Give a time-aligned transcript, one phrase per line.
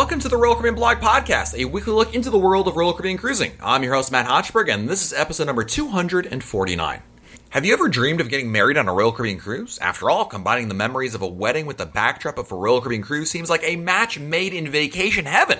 [0.00, 2.94] Welcome to the Royal Caribbean Blog Podcast, a weekly look into the world of Royal
[2.94, 3.52] Caribbean cruising.
[3.62, 7.02] I'm your host, Matt Hochberg, and this is episode number 249.
[7.50, 9.78] Have you ever dreamed of getting married on a Royal Caribbean cruise?
[9.78, 13.02] After all, combining the memories of a wedding with the backdrop of a Royal Caribbean
[13.02, 15.58] cruise seems like a match made in vacation heaven.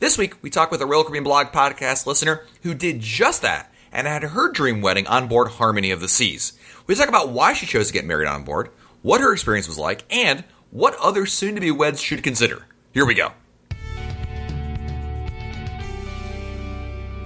[0.00, 3.70] This week, we talk with a Royal Caribbean Blog Podcast listener who did just that
[3.92, 6.54] and had her dream wedding on board Harmony of the Seas.
[6.86, 8.70] We talk about why she chose to get married on board,
[9.02, 12.64] what her experience was like, and what other soon to be weds should consider.
[12.94, 13.32] Here we go.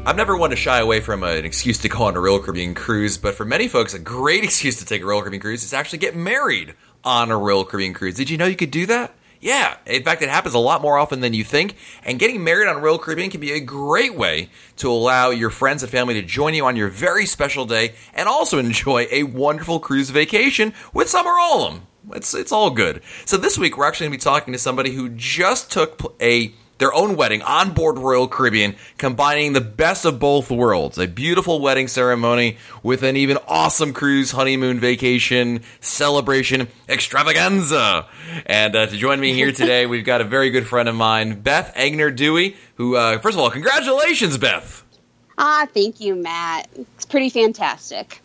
[0.07, 2.75] I've never wanted to shy away from an excuse to go on a Royal Caribbean
[2.75, 5.73] cruise, but for many folks, a great excuse to take a Royal Caribbean cruise is
[5.73, 8.15] actually get married on a Royal Caribbean cruise.
[8.15, 9.13] Did you know you could do that?
[9.41, 11.75] Yeah, in fact, it happens a lot more often than you think.
[12.05, 15.83] And getting married on Royal Caribbean can be a great way to allow your friends
[15.83, 19.81] and family to join you on your very special day and also enjoy a wonderful
[19.81, 21.87] cruise vacation with some or all of them.
[22.13, 23.03] It's, it's all good.
[23.25, 26.55] So this week, we're actually going to be talking to somebody who just took a
[26.79, 30.99] their own wedding on board Royal Caribbean, combining the best of both worlds.
[30.99, 38.07] A beautiful wedding ceremony with an even awesome cruise, honeymoon vacation, celebration, extravaganza.
[38.47, 41.41] And uh, to join me here today, we've got a very good friend of mine,
[41.41, 44.83] Beth Egner Dewey, who, uh, first of all, congratulations, Beth.
[45.39, 46.69] Ah, thank you, Matt.
[46.75, 48.23] It's pretty fantastic.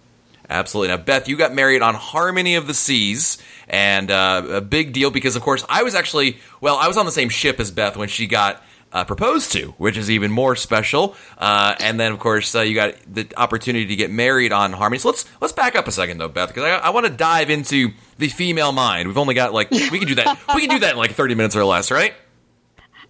[0.52, 0.90] Absolutely.
[0.90, 3.38] Now, Beth, you got married on Harmony of the Seas,
[3.70, 7.06] and uh, a big deal because, of course, I was actually, well, I was on
[7.06, 10.58] the same ship as Beth when she got uh, proposed to, which is even more
[10.58, 11.16] special.
[11.38, 15.00] Uh, and then, of course, uh, you got the opportunity to get married on Harmony.
[15.00, 17.50] So let's let's back up a second, though, Beth, because I, I want to dive
[17.50, 19.08] into the female mind.
[19.08, 20.38] We've only got like we can do that.
[20.54, 22.14] we can do that in like thirty minutes or less, right?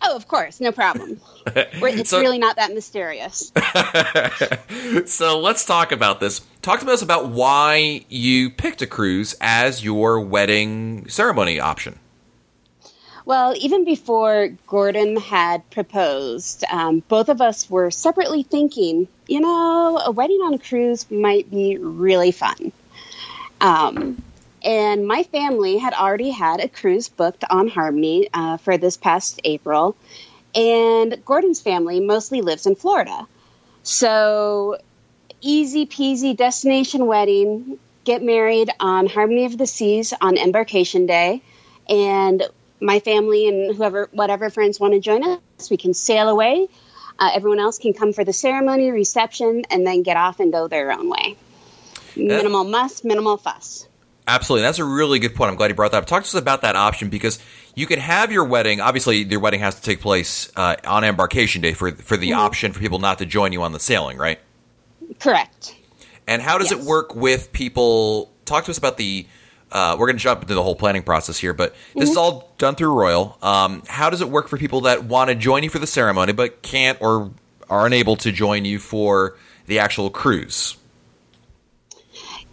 [0.04, 1.20] Oh, of course, no problem.
[1.48, 3.52] it's so, really not that mysterious.
[5.06, 6.42] so let's talk about this.
[6.62, 12.00] Talk to us about why you picked a cruise as your wedding ceremony option.
[13.26, 20.00] Well, even before Gordon had proposed, um, both of us were separately thinking, you know,
[20.04, 22.72] a wedding on a cruise might be really fun.
[23.62, 24.22] Um,
[24.64, 29.42] and my family had already had a cruise booked on Harmony uh, for this past
[29.44, 29.96] April.
[30.54, 33.28] And Gordon's family mostly lives in Florida.
[33.84, 34.78] So,
[35.40, 41.42] easy peasy destination wedding, get married on Harmony of the Seas on embarkation day.
[41.90, 42.44] And
[42.80, 46.68] my family and whoever, whatever friends want to join us, we can sail away.
[47.18, 50.68] Uh, everyone else can come for the ceremony, reception, and then get off and go
[50.68, 51.38] their own way.
[52.16, 53.88] Minimal muss, minimal fuss.
[54.32, 54.64] Absolutely.
[54.64, 55.50] That's a really good point.
[55.50, 56.06] I'm glad you brought that up.
[56.06, 57.38] Talk to us about that option because
[57.76, 58.80] you can have your wedding.
[58.80, 62.40] Obviously, your wedding has to take place uh, on embarkation day for, for the mm-hmm.
[62.40, 64.40] option for people not to join you on the sailing, right?
[65.20, 65.76] Correct.
[66.30, 66.80] And how does yes.
[66.80, 68.32] it work with people?
[68.46, 69.28] Talk to us about the.
[69.70, 72.12] Uh, we're going to jump into the whole planning process here, but this mm-hmm.
[72.12, 73.38] is all done through Royal.
[73.42, 76.32] Um, how does it work for people that want to join you for the ceremony
[76.32, 77.32] but can't or
[77.70, 79.38] are unable to join you for
[79.68, 80.78] the actual cruise?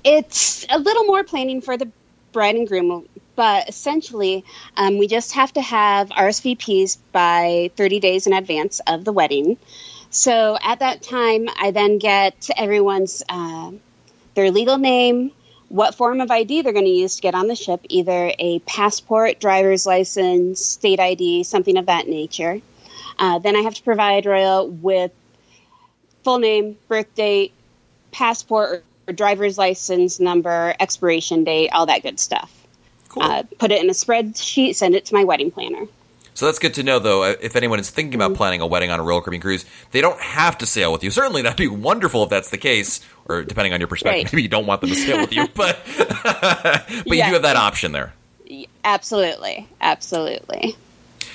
[0.05, 1.91] It's a little more planning for the
[2.33, 4.45] bride and groom, but essentially,
[4.77, 9.57] um, we just have to have RSVPs by 30 days in advance of the wedding.
[10.11, 13.73] So at that time, I then get everyone's uh,
[14.35, 15.33] their legal name,
[15.69, 18.61] what form of ID they're going to use to get on the ship, either a
[18.61, 22.61] passport, driver's license, state ID, something of that nature.
[23.19, 25.13] Uh, then I have to provide Royal with
[26.23, 27.53] full name, birth date,
[28.13, 32.53] passport driver's license number, expiration date, all that good stuff.
[33.09, 33.23] Cool.
[33.23, 35.87] Uh, put it in a spreadsheet, send it to my wedding planner.
[36.39, 37.25] So that's good to know, though.
[37.25, 38.37] Uh, if anyone is thinking about mm-hmm.
[38.37, 41.11] planning a wedding on a Royal Caribbean cruise, they don't have to sail with you.
[41.11, 44.33] Certainly, that'd be wonderful if that's the case, or depending on your perspective, right.
[44.33, 47.57] maybe you don't want them to sail with you, but but you do have that
[47.57, 48.13] option there.
[48.85, 50.77] Absolutely, absolutely.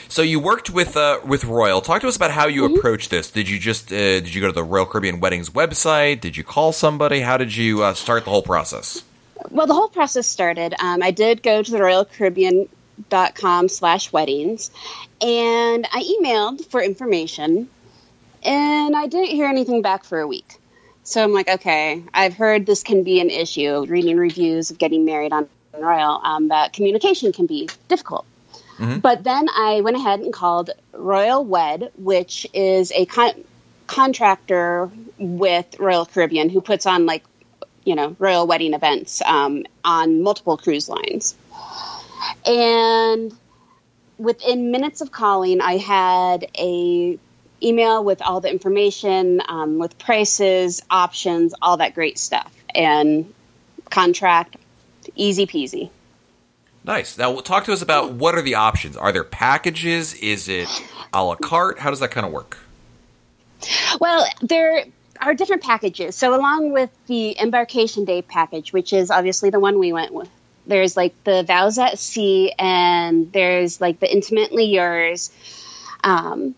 [0.07, 1.81] So you worked with uh, with Royal.
[1.81, 2.75] Talk to us about how you mm-hmm.
[2.75, 3.31] approached this.
[3.31, 6.21] Did you just uh, did you go to the Royal Caribbean Weddings website?
[6.21, 7.21] Did you call somebody?
[7.21, 9.03] How did you uh, start the whole process?
[9.49, 10.73] Well, the whole process started.
[10.79, 12.69] Um, I did go to the Royal Caribbean
[13.09, 14.71] dot com slash weddings
[15.21, 17.67] and i emailed for information
[18.43, 20.57] and i didn't hear anything back for a week
[21.03, 25.05] so i'm like okay i've heard this can be an issue reading reviews of getting
[25.05, 25.47] married on
[25.79, 28.25] royal um, that communication can be difficult
[28.77, 28.99] Mm-hmm.
[28.99, 33.43] But then I went ahead and called Royal Wed, which is a con-
[33.87, 37.23] contractor with Royal Caribbean who puts on like,
[37.83, 41.35] you know, royal wedding events um, on multiple cruise lines.
[42.45, 43.35] And
[44.17, 47.19] within minutes of calling, I had a
[47.61, 53.33] email with all the information, um, with prices, options, all that great stuff, and
[53.89, 54.57] contract,
[55.15, 55.89] easy peasy.
[56.85, 57.17] Nice.
[57.17, 58.97] Now, talk to us about what are the options?
[58.97, 60.13] Are there packages?
[60.15, 60.67] Is it
[61.13, 61.79] a la carte?
[61.79, 62.57] How does that kind of work?
[63.99, 64.85] Well, there
[65.21, 66.15] are different packages.
[66.15, 70.29] So, along with the embarkation day package, which is obviously the one we went with,
[70.67, 75.31] there's like the vows at sea, and there's like the intimately yours.
[76.03, 76.55] Um,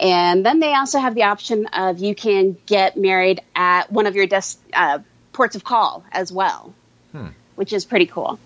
[0.00, 4.16] and then they also have the option of you can get married at one of
[4.16, 5.00] your des- uh,
[5.32, 6.72] ports of call as well,
[7.12, 7.28] hmm.
[7.54, 8.40] which is pretty cool.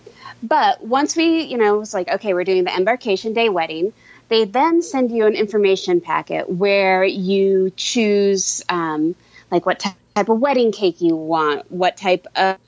[0.44, 3.94] But once we, you know, was like, okay, we're doing the embarkation day wedding,
[4.29, 9.14] they then send you an information packet where you choose, um,
[9.50, 12.58] like, what type of wedding cake you want, what type of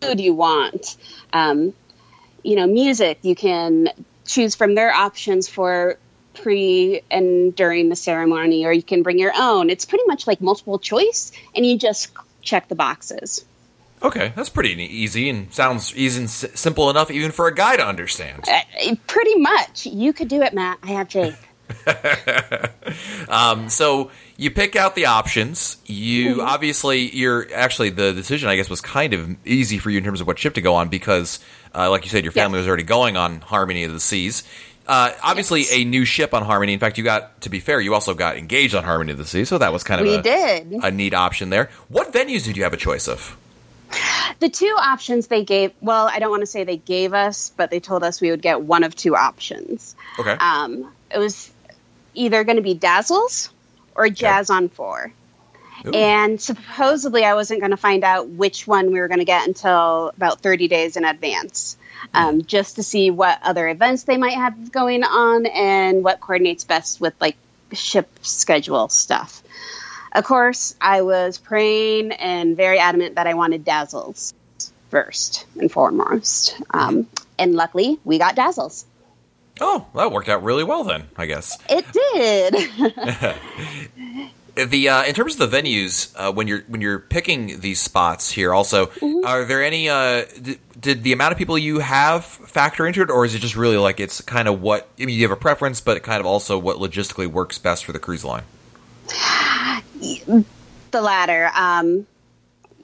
[0.00, 0.96] food you want,
[1.32, 1.74] um,
[2.44, 3.18] you know, music.
[3.22, 3.88] You can
[4.24, 5.98] choose from their options for
[6.34, 9.70] pre and during the ceremony, or you can bring your own.
[9.70, 12.12] It's pretty much like multiple choice, and you just
[12.42, 13.44] check the boxes.
[14.06, 17.76] Okay, that's pretty easy and sounds easy and s- simple enough even for a guy
[17.76, 18.44] to understand.
[18.48, 19.84] Uh, pretty much.
[19.84, 20.78] You could do it, Matt.
[20.84, 21.44] I have faith.
[23.28, 25.78] um, so you pick out the options.
[25.86, 26.40] You mm-hmm.
[26.40, 28.48] obviously, you're actually the decision.
[28.48, 30.76] I guess was kind of easy for you in terms of what ship to go
[30.76, 31.40] on because,
[31.74, 34.44] uh, like you said, your family was already going on Harmony of the Seas.
[34.86, 35.72] Uh, obviously, yes.
[35.72, 36.72] a new ship on Harmony.
[36.72, 39.26] In fact, you got to be fair, you also got engaged on Harmony of the
[39.26, 40.72] Sea, so that was kind of we a, did.
[40.80, 41.70] a neat option there.
[41.88, 43.36] What venues did you have a choice of?
[44.38, 47.70] The two options they gave, well, I don't want to say they gave us, but
[47.70, 49.96] they told us we would get one of two options.
[50.18, 50.32] Okay.
[50.32, 51.50] Um, it was
[52.14, 53.50] either going to be Dazzles
[53.94, 54.56] or Jazz okay.
[54.56, 55.12] on Four.
[55.86, 55.90] Ooh.
[55.90, 59.46] And supposedly, I wasn't going to find out which one we were going to get
[59.46, 61.76] until about 30 days in advance,
[62.14, 66.64] um, just to see what other events they might have going on and what coordinates
[66.64, 67.36] best with like
[67.72, 69.42] ship schedule stuff.
[70.16, 74.32] Of course, I was praying and very adamant that I wanted Dazzles
[74.88, 76.58] first and foremost.
[76.70, 77.06] Um,
[77.38, 78.86] and luckily, we got Dazzles.
[79.60, 81.58] Oh, that worked out really well then, I guess.
[81.68, 82.54] It did.
[84.70, 88.30] the uh, in terms of the venues, uh, when you're when you're picking these spots
[88.30, 89.26] here, also, mm-hmm.
[89.26, 89.90] are there any?
[89.90, 93.40] Uh, did, did, the amount of people you have factor into it, or is it
[93.40, 95.16] just really like it's kind of what I mean?
[95.16, 98.24] You have a preference, but kind of also what logistically works best for the cruise
[98.24, 98.44] line.
[100.90, 101.50] The latter.
[101.54, 102.06] Um,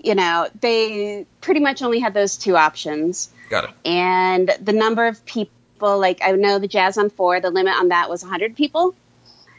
[0.02, 3.30] you know, they pretty much only had those two options.
[3.48, 3.70] Got it.
[3.84, 7.88] And the number of people, like I know the Jazz on Four, the limit on
[7.88, 8.94] that was 100 people.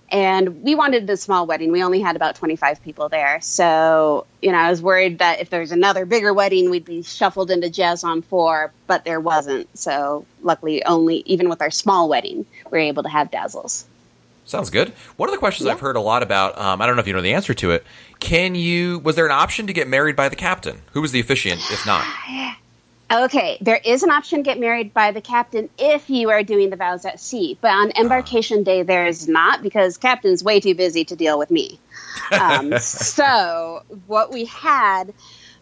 [0.10, 1.72] And we wanted a small wedding.
[1.72, 3.42] We only had about 25 people there.
[3.42, 7.50] So, you know, I was worried that if there's another bigger wedding, we'd be shuffled
[7.50, 9.76] into Jazz on Four, but there wasn't.
[9.76, 13.86] So, luckily, only, even with our small wedding, we were able to have Dazzles.
[14.46, 14.90] Sounds good.
[15.16, 15.74] One of the questions yeah.
[15.74, 17.72] I've heard a lot about, um, I don't know if you know the answer to
[17.72, 17.86] it.
[18.20, 19.00] Can you?
[19.00, 20.82] Was there an option to get married by the captain?
[20.92, 22.06] Who was the officiant, if not?
[23.12, 26.72] Okay, there is an option to get married by the captain if you are doing
[26.72, 28.64] the vows at sea, but on embarkation uh.
[28.64, 31.80] day there is not because captain's way too busy to deal with me.
[32.32, 35.14] Um, so what we had,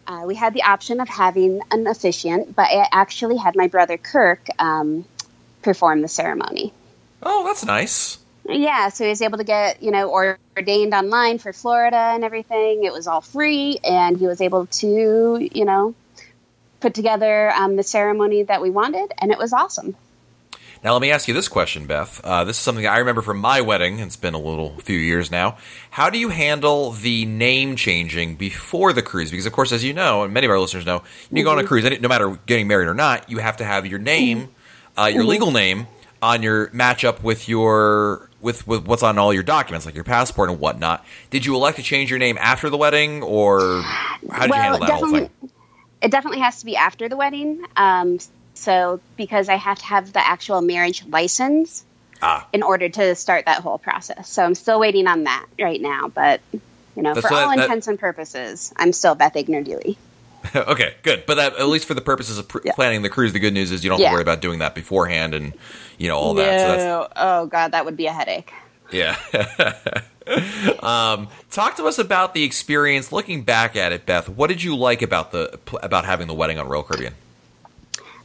[0.06, 3.98] uh, we had the option of having an officiant, but I actually had my brother
[3.98, 5.04] Kirk um,
[5.60, 6.72] perform the ceremony.
[7.22, 8.16] Oh, that's nice.
[8.48, 12.84] Yeah, so he was able to get, you know, ordained online for Florida and everything.
[12.84, 15.94] It was all free, and he was able to, you know,
[16.80, 19.94] put together um, the ceremony that we wanted, and it was awesome.
[20.84, 22.20] Now, let me ask you this question, Beth.
[22.24, 24.00] Uh, this is something I remember from my wedding.
[24.00, 25.56] It's been a little few years now.
[25.90, 29.30] How do you handle the name changing before the cruise?
[29.30, 31.44] Because, of course, as you know, and many of our listeners know, when you mm-hmm.
[31.44, 31.68] go on a mm-hmm.
[31.68, 34.48] cruise, no matter getting married or not, you have to have your name,
[34.98, 35.30] uh, your mm-hmm.
[35.30, 35.86] legal name,
[36.22, 40.50] on your matchup with your with, with what's on all your documents, like your passport
[40.50, 41.04] and whatnot.
[41.30, 44.54] Did you elect to change your name after the wedding, or how did well, you
[44.54, 45.30] handle that whole thing?
[46.00, 47.64] It definitely has to be after the wedding.
[47.76, 48.18] Um,
[48.54, 51.84] so because I have to have the actual marriage license
[52.20, 52.46] ah.
[52.52, 54.28] in order to start that whole process.
[54.28, 57.58] So I'm still waiting on that right now, but you know, That's for all that,
[57.58, 59.96] intents and purposes, I'm still Beth Igner Dewey.
[60.56, 61.24] okay, good.
[61.26, 62.72] But that, at least for the purposes of pr- yeah.
[62.74, 64.10] planning the cruise, the good news is you don't have yeah.
[64.10, 65.52] to worry about doing that beforehand and
[65.98, 66.80] you know all that.
[66.80, 68.52] So oh god, that would be a headache.
[68.90, 69.16] Yeah.
[70.82, 73.12] um, talk to us about the experience.
[73.12, 76.58] Looking back at it, Beth, what did you like about the about having the wedding
[76.58, 77.14] on Royal Caribbean?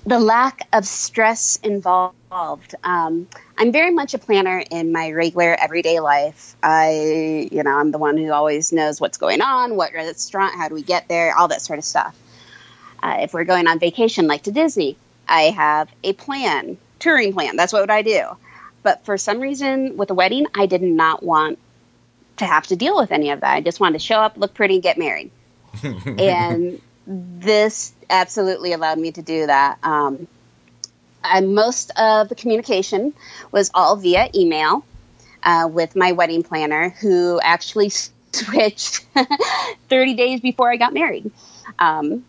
[0.08, 2.76] The lack of stress involved.
[2.82, 6.56] Um, I'm very much a planner in my regular everyday life.
[6.64, 10.70] I, you know, I'm the one who always knows what's going on, what restaurant, how
[10.70, 12.18] do we get there, all that sort of stuff.
[13.04, 14.96] Uh, if we're going on vacation, like to Disney,
[15.28, 17.58] I have a plan, touring plan.
[17.58, 18.22] That's what I do.
[18.84, 21.60] But for some reason, with a wedding, I did not want
[22.38, 23.56] to have to deal with any of that.
[23.56, 25.32] I just wanted to show up, look pretty, and get married.
[25.84, 29.80] and this absolutely allowed me to do that.
[29.84, 30.28] Um,
[31.44, 33.14] most of the communication
[33.52, 34.86] was all via email.
[35.44, 37.90] uh, with my wedding planner, who actually
[38.34, 39.06] switched
[39.90, 41.32] 30 days before I got married.
[41.80, 42.26] Um,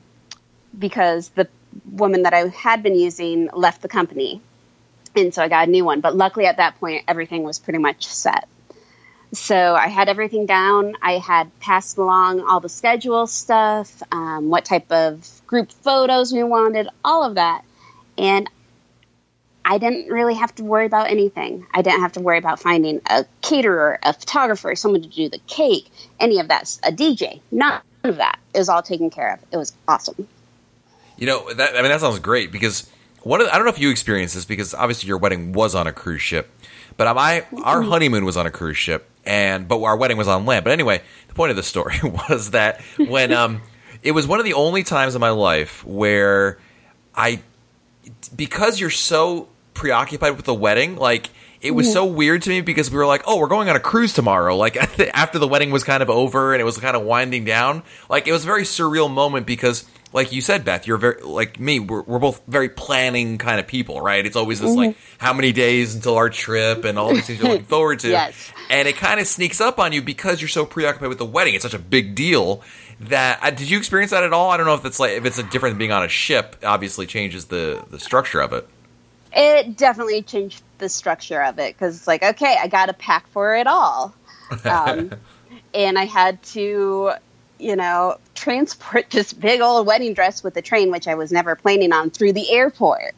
[0.79, 1.49] because the
[1.91, 4.43] woman that I had been using left the company.
[5.17, 6.01] And so I got a new one.
[6.01, 8.49] But luckily at that point, everything was pretty much set.
[9.33, 10.95] So I had everything down.
[11.03, 16.43] I had passed along all the schedule stuff, um, what type of group photos we
[16.43, 17.63] wanted, all of that.
[18.17, 18.49] And
[19.65, 21.67] I didn't really have to worry about anything.
[21.75, 25.41] I didn't have to worry about finding a caterer, a photographer, someone to do the
[25.47, 27.41] cake, any of that, a DJ.
[27.51, 28.39] None of that.
[28.55, 29.41] It was all taken care of.
[29.53, 30.27] It was awesome.
[31.19, 32.91] You know, that, I mean, that sounds great because
[33.23, 35.87] one of, I don't know if you experienced this because obviously your wedding was on
[35.87, 36.51] a cruise ship,
[36.97, 40.47] but my our honeymoon was on a cruise ship, and but our wedding was on
[40.47, 40.65] land.
[40.65, 43.63] But anyway, the point of the story was that when um,
[44.03, 46.59] it was one of the only times in my life where
[47.15, 47.41] I,
[48.35, 52.91] because you're so preoccupied with the wedding, like it was so weird to me because
[52.91, 54.57] we were like, oh, we're going on a cruise tomorrow.
[54.57, 54.77] Like
[55.15, 58.29] after the wedding was kind of over and it was kind of winding down, like
[58.29, 61.81] it was a very surreal moment because like you said, Beth, you're very like me.
[61.81, 64.25] We're, we're both very planning kind of people, right?
[64.25, 67.51] It's always this like how many days until our trip and all these things you're
[67.51, 68.53] looking forward to, Yes.
[68.71, 71.55] and it kind of sneaks up on you because you're so preoccupied with the wedding.
[71.55, 72.63] It's such a big deal
[73.01, 74.51] that uh, did you experience that at all?
[74.51, 76.57] I don't know if it's like if it's a different than being on a ship.
[76.65, 78.67] Obviously, changes the the structure of it.
[79.33, 83.27] It definitely changed the structure of it because it's like, okay, I got to pack
[83.29, 84.15] for it all.
[84.65, 85.13] Um,
[85.75, 87.13] and I had to,
[87.59, 91.57] you know, transport this big old wedding dress with the train, which I was never
[91.57, 93.15] planning on, through the airport.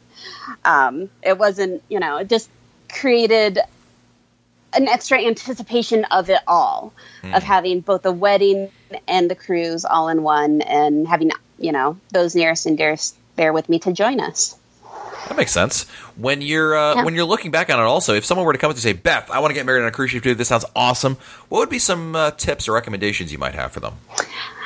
[0.65, 2.49] Um, it wasn't, you know, it just
[2.89, 3.59] created
[4.73, 6.93] an extra anticipation of it all,
[7.23, 8.71] of having both the wedding
[9.07, 13.51] and the cruise all in one and having, you know, those nearest and dearest there
[13.53, 14.57] with me to join us.
[15.27, 15.83] That makes sense.
[16.15, 17.03] When you're uh, Yeah.
[17.03, 18.93] when you're looking back on it, also, if someone were to come up to say,
[18.93, 21.17] "Beth, I want to get married on a cruise ship, dude, this sounds awesome,"
[21.49, 23.93] what would be some uh, tips or recommendations you might have for them?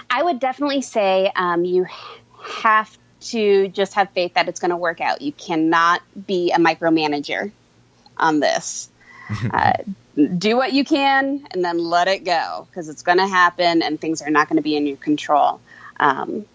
[0.09, 1.85] I would definitely say um, you
[2.61, 5.21] have to just have faith that it's going to work out.
[5.21, 7.51] You cannot be a micromanager
[8.17, 8.89] on this.
[9.51, 9.73] uh,
[10.37, 13.99] do what you can and then let it go because it's going to happen and
[13.99, 15.59] things are not going to be in your control.
[15.99, 16.45] Um,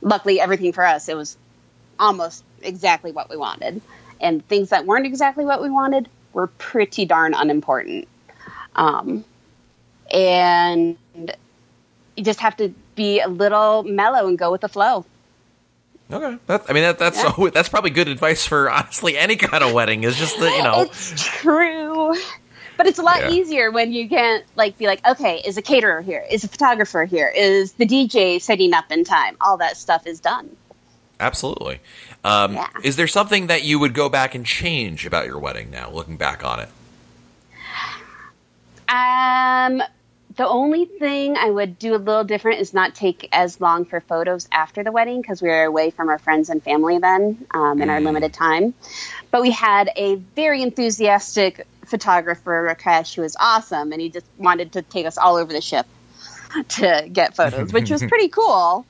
[0.00, 1.36] luckily, everything for us, it was
[1.98, 3.80] almost exactly what we wanted.
[4.20, 8.08] And things that weren't exactly what we wanted were pretty darn unimportant.
[8.74, 9.24] Um,
[10.12, 15.04] and you just have to be a little mellow and go with the flow.
[16.10, 17.32] Okay, that, I mean that, that's Yeah.
[17.34, 20.04] so, that's probably good advice for honestly any kind of wedding.
[20.04, 22.14] Is just that you know, It's true.
[22.76, 23.30] But it's a lot Yeah.
[23.30, 26.24] easier when you can't like be like, okay, is a caterer here?
[26.30, 27.28] Is a photographer here?
[27.34, 29.36] Is the DJ setting up in time?
[29.40, 30.54] All that stuff is done.
[31.20, 31.80] Absolutely.
[32.24, 32.68] Um, Yeah.
[32.82, 36.16] Is there something that you would go back and change about your wedding now, looking
[36.16, 36.68] back on it?
[38.88, 39.82] Um,
[40.36, 44.00] the only thing I would do a little different is not take as long for
[44.00, 47.80] photos after the wedding because we were away from our friends and family then um,
[47.80, 48.74] in our limited time.
[49.30, 54.72] But we had a very enthusiastic photographer, Rakesh, who was awesome, and he just wanted
[54.72, 55.86] to take us all over the ship
[56.68, 58.84] to get photos, which was pretty cool.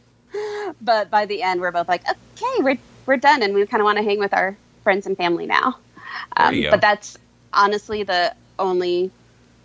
[0.80, 3.84] But by the end, we're both like, okay, we're we're done, and we kind of
[3.84, 5.78] want to hang with our friends and family now.
[6.36, 7.16] Um, but that's
[7.52, 9.10] honestly the only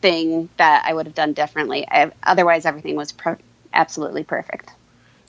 [0.01, 1.87] thing that I would have done differently.
[1.87, 3.37] I, otherwise, everything was pro-
[3.73, 4.71] absolutely perfect.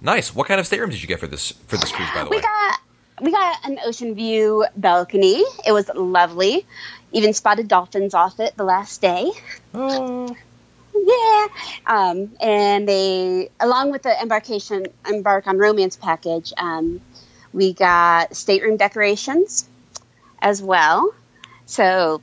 [0.01, 0.35] Nice.
[0.35, 2.09] What kind of stateroom did you get for this for this cruise?
[2.15, 2.81] By the We way, got
[3.21, 5.43] we got an ocean view balcony.
[5.67, 6.67] It was lovely.
[7.13, 9.31] Even spotted dolphins off it the last day.
[9.75, 10.35] oh,
[10.95, 11.47] Yeah.
[11.87, 17.01] Um, and they, along with the embarkation, embark on romance package, um,
[17.53, 19.69] we got stateroom decorations
[20.41, 21.13] as well.
[21.67, 22.21] So,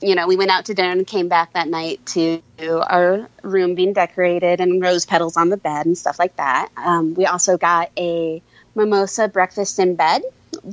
[0.00, 3.74] you know, we went out to dinner and came back that night to our room
[3.74, 6.68] being decorated and rose petals on the bed and stuff like that.
[6.76, 8.42] Um, we also got a
[8.74, 10.22] mimosa breakfast in bed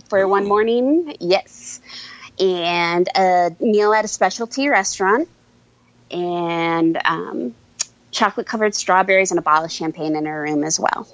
[0.10, 1.16] for one morning.
[1.20, 1.82] Yes.
[2.40, 5.30] And a meal at a specialty restaurant
[6.12, 7.56] and um,
[8.12, 11.08] chocolate covered strawberries and a bottle of champagne in her room as well.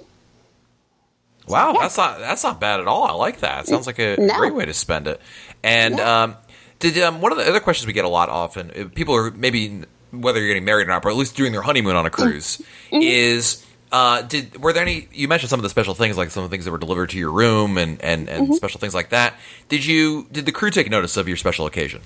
[1.48, 1.80] Wow, Yeah.
[1.80, 3.04] that's not that's not bad at all.
[3.04, 3.66] I like that.
[3.66, 4.34] Sounds like a No.
[4.38, 5.20] great way to spend it.
[5.62, 6.22] And Yeah.
[6.22, 6.36] um,
[6.78, 9.30] did um, one of the other questions we get a lot often, uh, people are
[9.30, 9.82] maybe
[10.12, 12.60] whether you're getting married or not, but at least doing their honeymoon on a cruise,
[12.92, 15.08] is uh, did were there any?
[15.12, 17.10] You mentioned some of the special things, like some of the things that were delivered
[17.10, 19.34] to your room and and, and special things like that.
[19.68, 22.02] Did you did the crew take notice of your special occasion?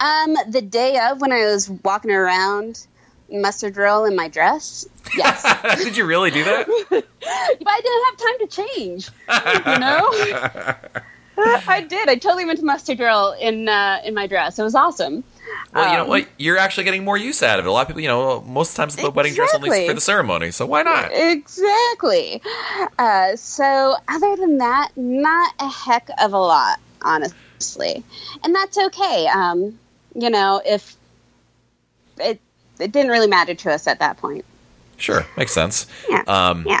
[0.00, 2.86] Um, the day of when I was walking around
[3.30, 4.86] muster drill in my dress,
[5.16, 5.42] yes,
[5.82, 6.66] did you really do that?
[6.90, 9.10] I didn't have time to change.
[9.66, 10.08] You know,
[11.68, 12.08] I did.
[12.08, 14.58] I totally went to muster drill in uh, in my dress.
[14.58, 15.24] It was awesome.
[15.72, 16.28] Well, you know Um, what?
[16.38, 17.68] You're actually getting more use out of it.
[17.68, 20.50] A lot of people, you know, most times the wedding dress only for the ceremony,
[20.50, 21.10] so why not?
[21.12, 22.42] Exactly.
[22.98, 27.38] Uh, so, other than that, not a heck of a lot, honestly,
[28.44, 29.26] and that's okay.
[29.26, 29.78] Um,
[30.14, 30.96] you know, if
[32.18, 32.40] it
[32.78, 34.44] it didn't really matter to us at that point.
[34.96, 35.86] Sure, makes sense.
[36.08, 36.22] Yeah.
[36.26, 36.80] Um, yeah.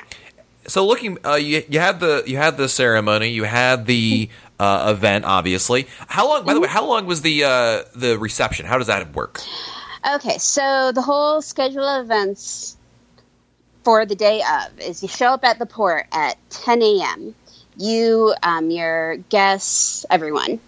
[0.66, 4.92] So looking, uh, you, you had the you had the ceremony, you had the uh,
[4.94, 5.86] event, obviously.
[6.08, 6.44] How long?
[6.44, 8.66] By the way, how long was the uh, the reception?
[8.66, 9.40] How does that work?
[10.14, 12.76] Okay, so the whole schedule of events
[13.82, 17.34] for the day of is you show up at the port at 10 a.m.
[17.78, 20.60] You, um, your guests, everyone,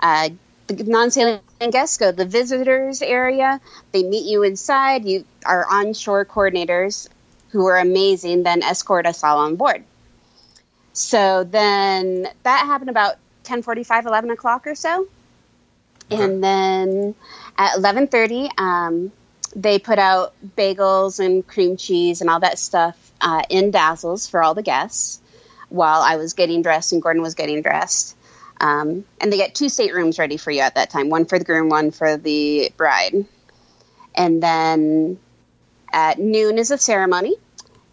[0.00, 0.30] uh,
[0.66, 3.60] the non-sailing guests go to the visitors area.
[3.92, 5.04] They meet you inside.
[5.04, 7.08] You our onshore coordinators,
[7.50, 9.84] who are amazing, then escort us all on board.
[10.92, 15.08] So then that happened about 10:45, 11 o'clock or so,
[16.10, 17.14] and then
[17.56, 19.12] at 11:30, um,
[19.56, 24.42] they put out bagels and cream cheese and all that stuff uh, in Dazzles for
[24.42, 25.20] all the guests
[25.68, 28.16] while I was getting dressed and Gordon was getting dressed.
[28.60, 31.44] Um, and they get two staterooms ready for you at that time one for the
[31.44, 33.24] groom, one for the bride.
[34.14, 35.18] And then
[35.92, 37.36] at noon is a ceremony.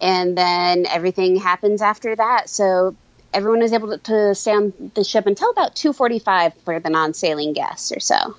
[0.02, 2.50] And then everything happens after that.
[2.50, 2.96] So
[3.34, 7.54] everyone is able to, to stay on the ship until about 2.45 for the non-sailing
[7.54, 8.36] guests or so.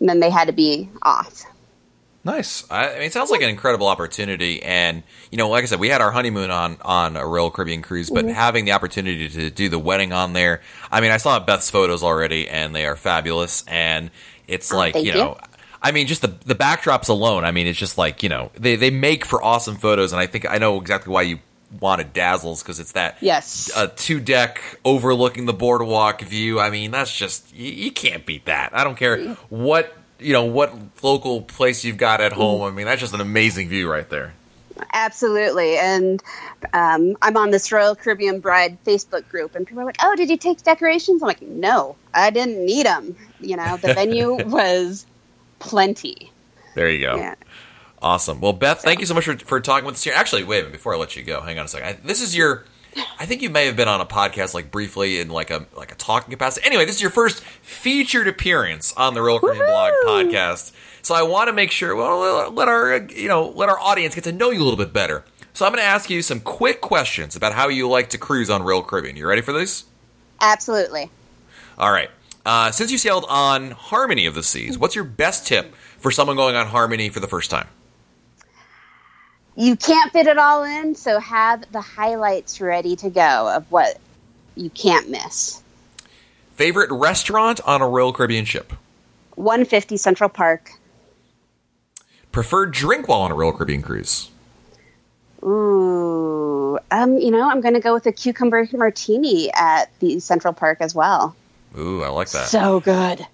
[0.00, 1.44] And then they had to be off.
[2.24, 2.64] Nice.
[2.70, 5.80] I, I mean, it sounds like an incredible opportunity, and you know, like I said,
[5.80, 8.34] we had our honeymoon on on a Royal Caribbean cruise, but Mm-hmm.
[8.34, 10.60] having the opportunity to do the wedding on there,
[10.90, 14.10] I mean, I saw Beth's photos already, and they are fabulous, and
[14.46, 15.18] it's like Oh, thank you you.
[15.18, 15.38] know.
[15.82, 17.44] I mean, just the the backdrops alone.
[17.44, 20.26] I mean, it's just like you know they they make for awesome photos, and I
[20.26, 21.40] think I know exactly why you
[21.80, 23.68] wanted Dazzles because it's that Yes.
[23.76, 26.60] a two deck overlooking the boardwalk view.
[26.60, 28.70] I mean, that's just you, you can't beat that.
[28.76, 32.62] I don't care what you know what local place you've got at home.
[32.62, 34.34] I mean, that's just an amazing view right there.
[34.92, 35.76] Absolutely.
[35.78, 36.22] And
[36.72, 40.30] um, I'm on this Royal Caribbean Bride Facebook group, and people are like, oh, did
[40.30, 41.22] you take decorations?
[41.22, 43.16] I'm like, no, I didn't need them.
[43.40, 45.06] You know, the venue was
[45.58, 46.30] plenty.
[46.74, 47.16] There you go.
[47.16, 47.34] Yeah.
[48.00, 48.40] Awesome.
[48.40, 50.14] Well, Beth, thank you so much for, for talking with us here.
[50.16, 51.40] Actually, wait a minute before I let you go.
[51.40, 51.86] Hang on a second.
[51.86, 52.64] I, this is your.
[53.18, 55.92] I think you may have been on a podcast like briefly in like a like
[55.92, 56.66] a talking capacity.
[56.66, 60.72] Anyway, this is your first featured appearance on the Royal Caribbean Blog podcast.
[61.02, 64.14] So I want to make sure well let our uh, you know let our audience
[64.14, 65.24] get to know you a little bit better.
[65.54, 68.48] So I'm going to ask you some quick questions about how you like to cruise
[68.48, 69.16] on Royal Caribbean.
[69.16, 69.84] You ready for this?
[70.40, 71.10] Absolutely.
[71.76, 72.10] All right.
[72.44, 76.36] Uh, since you sailed on Harmony of the Seas, what's your best tip for someone
[76.36, 77.68] going on Harmony for the first time?
[79.54, 83.98] You can't fit it all in, so have the highlights ready to go of what
[84.54, 85.62] you can't miss.
[86.56, 88.72] Favorite restaurant on a Royal Caribbean ship?
[89.34, 90.72] 150 Central Park.
[92.30, 94.30] Preferred drink while on a Royal Caribbean cruise?
[95.42, 100.54] Ooh, um, you know, I'm going to go with a cucumber martini at the Central
[100.54, 101.34] Park as well.
[101.76, 102.46] Ooh, I like that.
[102.48, 103.26] So good.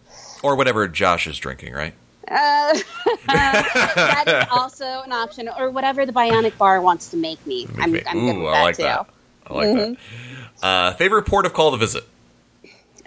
[0.43, 1.95] or whatever Josh is drinking, right?
[2.31, 2.79] Uh,
[3.27, 7.67] that is also an option, or whatever the Bionic Bar wants to make me.
[7.79, 8.83] I'm, I'm good Ooh, with I that like too.
[8.83, 9.07] that.
[9.47, 10.67] I like that.
[10.67, 12.05] Uh, favorite port of call to visit?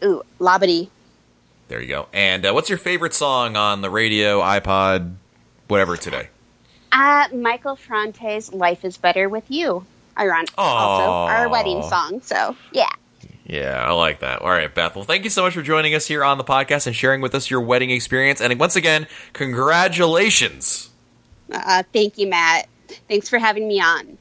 [0.03, 0.89] Ooh, Labadee.
[1.67, 2.07] There you go.
[2.11, 5.15] And uh, what's your favorite song on the radio, iPod,
[5.67, 6.29] whatever today?
[6.91, 9.85] Uh, Michael Franti's "Life Is Better with You."
[10.17, 12.21] Iron- also our wedding song.
[12.21, 12.89] So yeah,
[13.45, 14.41] Yeah, I like that.
[14.41, 14.95] All right, Beth.
[14.95, 17.33] Well, thank you so much for joining us here on the podcast and sharing with
[17.35, 18.39] us your wedding experience.
[18.39, 20.89] And once again, congratulations.
[21.51, 22.67] uh, thank you, Matt.
[23.07, 24.17] Thanks for having me on.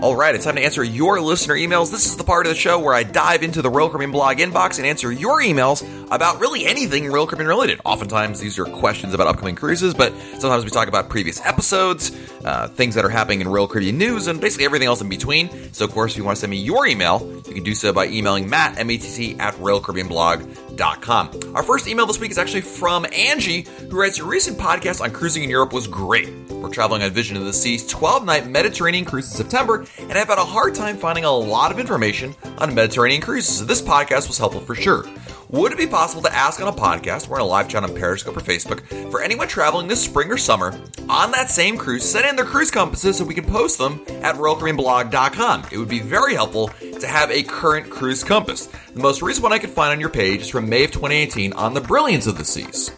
[0.00, 1.90] All right, it's time to answer your listener emails.
[1.90, 4.36] This is the part of the show where I dive into the Royal Caribbean blog
[4.36, 7.80] inbox and answer your emails about really anything Royal Caribbean related.
[7.84, 12.12] Oftentimes, these are questions about upcoming cruises, but sometimes we talk about previous episodes,
[12.44, 15.72] uh, things that are happening in Royal Caribbean news, and basically everything else in between.
[15.72, 17.92] So, of course, if you want to send me your email, you can do so
[17.92, 21.54] by emailing Matt, M-A-T-T, at RoyalCaribbeanBlog.com.
[21.54, 25.10] Our first email this week is actually from Angie, who writes, Your recent podcast on
[25.10, 26.32] cruising in Europe was great.
[26.50, 30.28] We're traveling on Vision of the Seas 12 night Mediterranean cruise in September, and I've
[30.28, 34.28] had a hard time finding a lot of information on Mediterranean cruises, so this podcast
[34.28, 35.04] was helpful for sure.
[35.50, 37.94] Would it be possible to ask on a podcast or in a live chat on
[37.94, 38.80] Periscope or Facebook
[39.10, 40.78] for anyone traveling this spring or summer
[41.08, 44.36] on that same cruise, send in their cruise compasses so we can post them at
[44.36, 45.66] RoyalCaribbeanBlog.com?
[45.70, 48.66] It would be very helpful to have a current cruise compass.
[48.66, 51.52] The most recent one I could find on your page is from May of 2018
[51.52, 52.90] on the brilliance of the seas.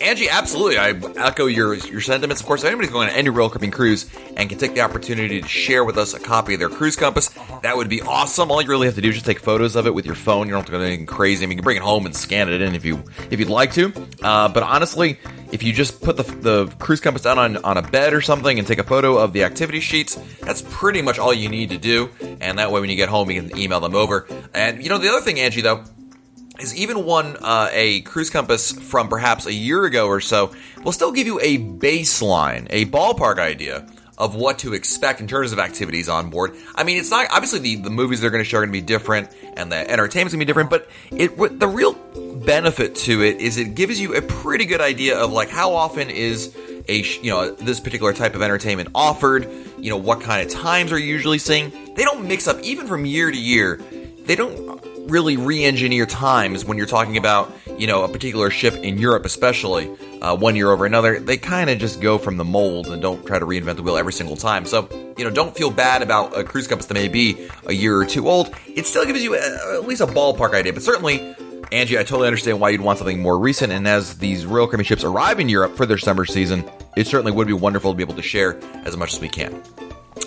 [0.00, 0.78] Angie, absolutely.
[0.78, 0.90] I
[1.26, 2.40] echo your your sentiments.
[2.40, 5.48] Of course, anybody's going on any Royal Caribbean cruise and can take the opportunity to
[5.48, 7.30] share with us a copy of their cruise compass,
[7.62, 8.50] that would be awesome.
[8.52, 10.46] All you really have to do is just take photos of it with your phone.
[10.46, 11.44] You don't have to go anything crazy.
[11.44, 13.48] I mean, you can bring it home and scan it in if you if you'd
[13.48, 13.92] like to.
[14.22, 15.18] Uh, but honestly,
[15.50, 18.58] if you just put the, the cruise compass down on, on a bed or something
[18.58, 21.78] and take a photo of the activity sheets, that's pretty much all you need to
[21.78, 22.10] do.
[22.40, 24.28] And that way, when you get home, you can email them over.
[24.54, 25.84] And you know, the other thing, Angie, though,
[26.58, 30.52] is even one uh, a cruise compass from perhaps a year ago or so
[30.84, 33.86] will still give you a baseline, a ballpark idea
[34.18, 36.56] of what to expect in terms of activities on board.
[36.74, 38.80] I mean, it's not obviously the, the movies they're going to show are going to
[38.80, 41.92] be different and the entertainment's going to be different, but it the real
[42.44, 46.10] benefit to it is it gives you a pretty good idea of like how often
[46.10, 46.56] is
[46.88, 50.90] a you know this particular type of entertainment offered, you know what kind of times
[50.90, 51.70] are usually seeing.
[51.94, 53.76] They don't mix up even from year to year.
[54.24, 58.98] They don't really re-engineer times when you're talking about you know a particular ship in
[58.98, 59.90] Europe, especially
[60.20, 61.20] uh, one year over another.
[61.20, 63.96] They kind of just go from the mold and don't try to reinvent the wheel
[63.96, 64.64] every single time.
[64.64, 67.96] So you know, don't feel bad about a cruise compass that may be a year
[67.96, 68.54] or two old.
[68.66, 71.34] It still gives you a, at least a ballpark idea, but certainly.
[71.70, 74.86] Angie, I totally understand why you'd want something more recent, and as these Royal Caribbean
[74.86, 76.64] ships arrive in Europe for their summer season,
[76.96, 79.62] it certainly would be wonderful to be able to share as much as we can.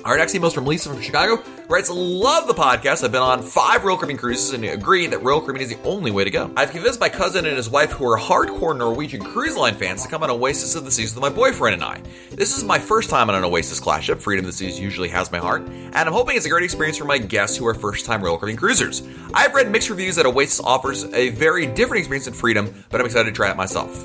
[0.04, 1.44] Our next email is from Lisa from Chicago.
[1.70, 3.04] Writes, love the podcast.
[3.04, 6.10] I've been on five Royal Caribbean cruises and agree that Royal Caribbean is the only
[6.10, 6.52] way to go.
[6.58, 10.10] I've convinced my cousin and his wife, who are hardcore Norwegian cruise line fans, to
[10.10, 12.02] come on Oasis of the Seas with my boyfriend and I.
[12.32, 14.20] This is my first time on an Oasis class ship.
[14.20, 16.98] Freedom of the Seas usually has my heart, and I'm hoping it's a great experience
[16.98, 19.04] for my guests who are first time Royal Caribbean cruisers.
[19.36, 23.06] I've read mixed reviews that Oasis offers a very different experience than Freedom, but I'm
[23.06, 24.04] excited to try it myself.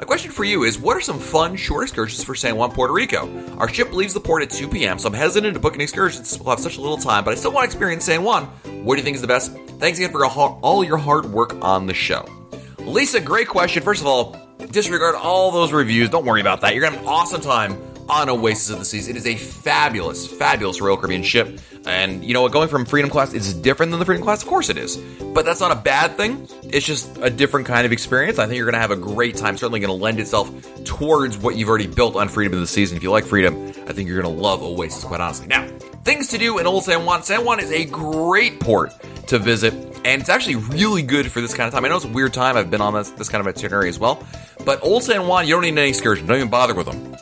[0.00, 2.90] My question for you is what are some fun short excursions for San Juan, Puerto
[2.90, 3.28] Rico?
[3.58, 6.24] Our ship leaves the port at 2 p.m., so I'm hesitant to book an excursion
[6.24, 8.46] since we'll have such a little time, but I still want to experience San Juan.
[8.82, 9.52] What do you think is the best?
[9.78, 12.26] Thanks again for all your hard work on the show.
[12.78, 13.82] Lisa, great question.
[13.82, 14.38] First of all,
[14.70, 16.08] disregard all those reviews.
[16.08, 16.74] Don't worry about that.
[16.74, 17.78] You're going to have an awesome time
[18.10, 19.06] on Oasis of the Seas.
[19.06, 21.60] It is a fabulous, fabulous Royal Caribbean ship.
[21.86, 22.50] And you know what?
[22.50, 24.42] Going from Freedom Class is different than the Freedom Class.
[24.42, 24.96] Of course it is.
[25.32, 26.48] But that's not a bad thing.
[26.64, 28.40] It's just a different kind of experience.
[28.40, 29.56] I think you're going to have a great time.
[29.56, 30.50] Certainly going to lend itself
[30.84, 32.90] towards what you've already built on Freedom of the Seas.
[32.90, 35.46] And if you like Freedom, I think you're going to love Oasis, quite honestly.
[35.46, 35.68] Now,
[36.02, 37.22] things to do in Old San Juan.
[37.22, 38.92] San Juan is a great port
[39.28, 39.72] to visit.
[40.04, 41.84] And it's actually really good for this kind of time.
[41.84, 42.56] I know it's a weird time.
[42.56, 44.26] I've been on this, this kind of itinerary as well.
[44.64, 46.26] But Old San Juan, you don't need any excursion.
[46.26, 47.16] Don't even bother with them.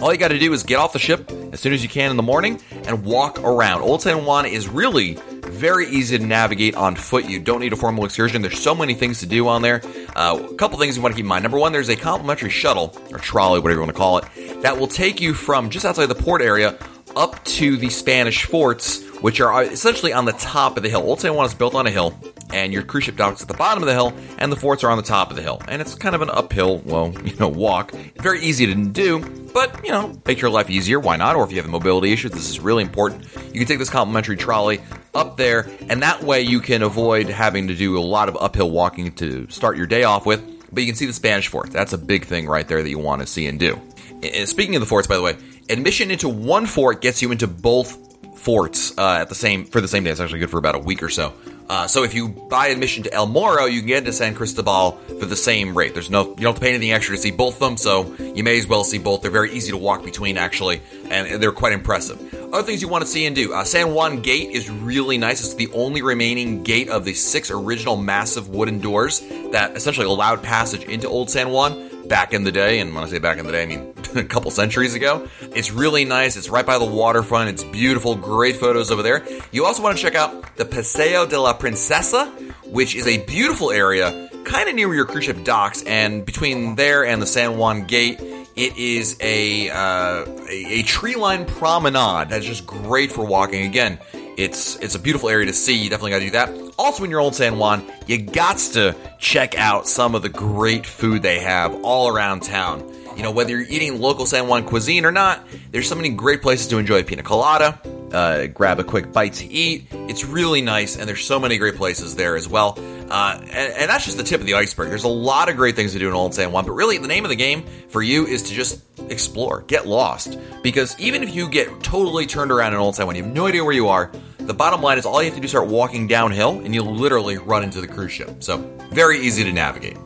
[0.00, 2.10] All you got to do is get off the ship as soon as you can
[2.10, 3.82] in the morning and walk around.
[3.82, 7.28] Old San Juan is really very easy to navigate on foot.
[7.28, 8.40] You don't need a formal excursion.
[8.40, 9.82] There's so many things to do on there.
[10.16, 11.42] Uh, a couple things you want to keep in mind.
[11.42, 14.78] Number one, there's a complimentary shuttle or trolley, whatever you want to call it, that
[14.78, 16.78] will take you from just outside the port area
[17.16, 21.02] up to the Spanish forts, which are essentially on the top of the hill.
[21.02, 22.14] Old San Juan is built on a hill,
[22.52, 24.90] and your cruise ship docks at the bottom of the hill, and the forts are
[24.90, 25.60] on the top of the hill.
[25.68, 27.92] And it's kind of an uphill, well, you know, walk.
[28.16, 29.18] Very easy to do,
[29.52, 31.00] but, you know, make your life easier.
[31.00, 31.36] Why not?
[31.36, 33.24] Or if you have mobility issues, this is really important.
[33.46, 34.80] You can take this complimentary trolley
[35.14, 38.70] up there, and that way you can avoid having to do a lot of uphill
[38.70, 40.42] walking to start your day off with.
[40.72, 41.70] But you can see the Spanish fort.
[41.70, 43.80] That's a big thing right there that you want to see and do.
[44.22, 45.36] And speaking of the forts, by the way,
[45.68, 48.09] admission into one fort gets you into both
[48.40, 50.10] forts uh, at the same for the same day.
[50.10, 51.34] It's actually good for about a week or so.
[51.68, 54.92] Uh, so if you buy admission to El Morro, you can get into San Cristobal
[55.20, 55.94] for the same rate.
[55.94, 58.12] There's no you don't have to pay anything extra to see both of them, so
[58.18, 59.22] you may as well see both.
[59.22, 62.18] They're very easy to walk between actually, and they're quite impressive.
[62.52, 65.40] Other things you want to see and do: uh, San Juan Gate is really nice.
[65.44, 69.20] It's the only remaining gate of the six original massive wooden doors
[69.52, 73.06] that essentially allowed passage into Old San Juan back in the day, and when I
[73.06, 75.28] say back in the day, I mean a couple centuries ago.
[75.40, 76.36] It's really nice.
[76.36, 77.48] It's right by the waterfront.
[77.48, 78.16] It's beautiful.
[78.16, 79.24] Great photos over there.
[79.52, 82.26] You also want to check out the Paseo de la Princesa,
[82.66, 87.06] which is a beautiful area, kind of near your cruise ship docks, and between there
[87.06, 88.20] and the San Juan Gate.
[88.56, 93.64] It is a, uh, a, tree line promenade that's just great for walking.
[93.64, 93.98] Again,
[94.36, 95.74] it's it's a beautiful area to see.
[95.74, 96.74] You definitely got to do that.
[96.78, 100.86] Also, in your old San Juan, you got to check out some of the great
[100.86, 102.89] food they have all around town.
[103.20, 106.40] You know, whether you're eating local San Juan cuisine or not, there's so many great
[106.40, 107.78] places to enjoy a pina colada,
[108.14, 109.88] uh, grab a quick bite to eat.
[109.92, 112.78] It's really nice, and there's so many great places there as well.
[113.10, 114.88] Uh, and, and, that's just the tip of the iceberg.
[114.88, 117.08] There's a lot of great things to do in Old San Juan, but really, the
[117.08, 118.80] name of the game for you is to just
[119.10, 120.38] explore, get lost.
[120.62, 123.48] Because even if you get totally turned around in Old San Juan, you have no
[123.48, 125.68] idea where you are, the bottom line is all you have to do is start
[125.68, 128.42] walking downhill, and you'll literally run into the cruise ship.
[128.42, 128.56] So,
[128.92, 129.98] very easy to navigate.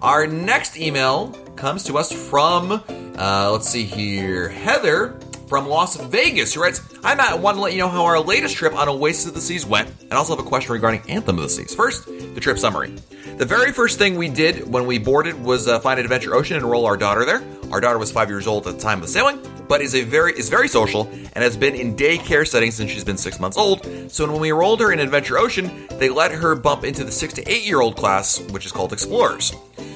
[0.00, 6.54] Our next email comes to us from, uh, let's see here, Heather from Las Vegas,
[6.54, 9.34] who writes, I want to let you know how our latest trip on Oasis of
[9.34, 11.74] the Seas went, and also have a question regarding Anthem of the Seas.
[11.74, 12.94] First, the trip summary.
[13.36, 16.64] The very first thing we did when we boarded was uh, find Adventure Ocean and
[16.64, 17.42] enroll our daughter there.
[17.70, 19.38] Our daughter was five years old at the time of the sailing.
[19.68, 23.04] But is a very is very social and has been in daycare settings since she's
[23.04, 23.86] been six months old.
[24.10, 27.34] So when we enrolled her in Adventure Ocean, they let her bump into the six
[27.34, 29.52] to eight year old class, which is called Explorers.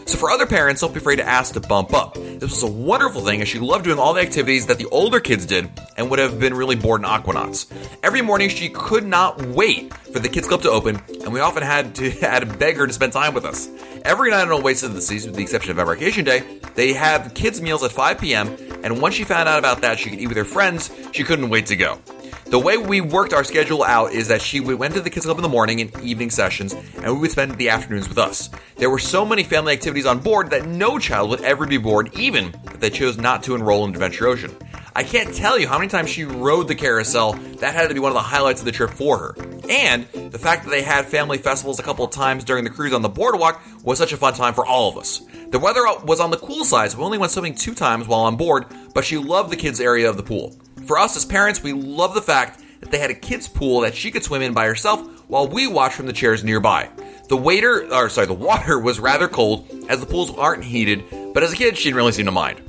[0.09, 2.15] So for other parents, don't be afraid to ask to bump up.
[2.15, 5.21] This was a wonderful thing as she loved doing all the activities that the older
[5.21, 7.71] kids did and would have been really bored in Aquanauts.
[8.03, 11.63] Every morning she could not wait for the kids club to open, and we often
[11.63, 13.69] had to had to beg her to spend time with us.
[14.03, 16.43] Every night on Oasis of the Seas, with the exception of Embarkation Day,
[16.75, 18.57] they have kids meals at 5 p.m.
[18.83, 20.91] And once she found out about that, she could eat with her friends.
[21.13, 21.99] She couldn't wait to go.
[22.47, 25.37] The way we worked our schedule out is that she went to the kids club
[25.37, 28.49] in the morning and evening sessions, and we would spend the afternoons with us.
[28.77, 32.09] There were so many family activities on board that no child would ever be bored,
[32.15, 34.57] even if they chose not to enroll in Adventure Ocean.
[34.99, 37.35] I can't tell you how many times she rode the carousel.
[37.61, 39.37] That had to be one of the highlights of the trip for her.
[39.71, 42.93] And the fact that they had family festivals a couple of times during the cruise
[42.93, 45.23] on the boardwalk was such a fun time for all of us.
[45.51, 48.23] The weather was on the cool side, so we only went swimming two times while
[48.23, 50.57] on board, but she loved the kids' area of the pool.
[50.85, 53.95] For us as parents, we love the fact that they had a kids' pool that
[53.95, 56.89] she could swim in by herself while we watched from the chairs nearby.
[57.29, 61.45] The waiter, or sorry, the water was rather cold as the pools aren't heated, but
[61.45, 62.68] as a kid, she didn't really seem to mind.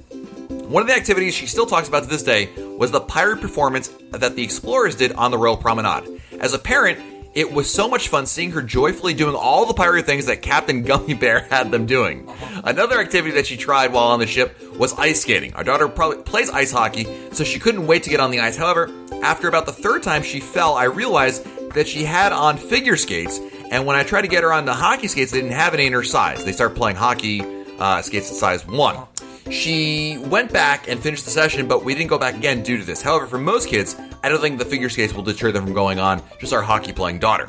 [0.69, 3.88] One of the activities she still talks about to this day was the pirate performance
[4.12, 6.21] that the explorers did on the Royal Promenade.
[6.39, 6.99] As a parent,
[7.34, 10.84] it was so much fun seeing her joyfully doing all the pirate things that Captain
[10.84, 12.29] Gummy Bear had them doing.
[12.63, 15.55] Another activity that she tried while on the ship was ice skating.
[15.55, 18.55] Our daughter probably plays ice hockey, so she couldn't wait to get on the ice.
[18.55, 18.91] However,
[19.23, 23.39] after about the third time she fell, I realized that she had on figure skates,
[23.71, 25.88] and when I tried to get her on the hockey skates, they didn't have any
[25.88, 26.45] in her size.
[26.45, 27.41] They started playing hockey
[27.79, 29.08] uh, skates at size one.
[29.51, 32.83] She went back and finished the session, but we didn't go back again due to
[32.83, 33.01] this.
[33.01, 35.99] However, for most kids, I don't think the figure skates will deter them from going
[35.99, 37.47] on, just our hockey playing daughter.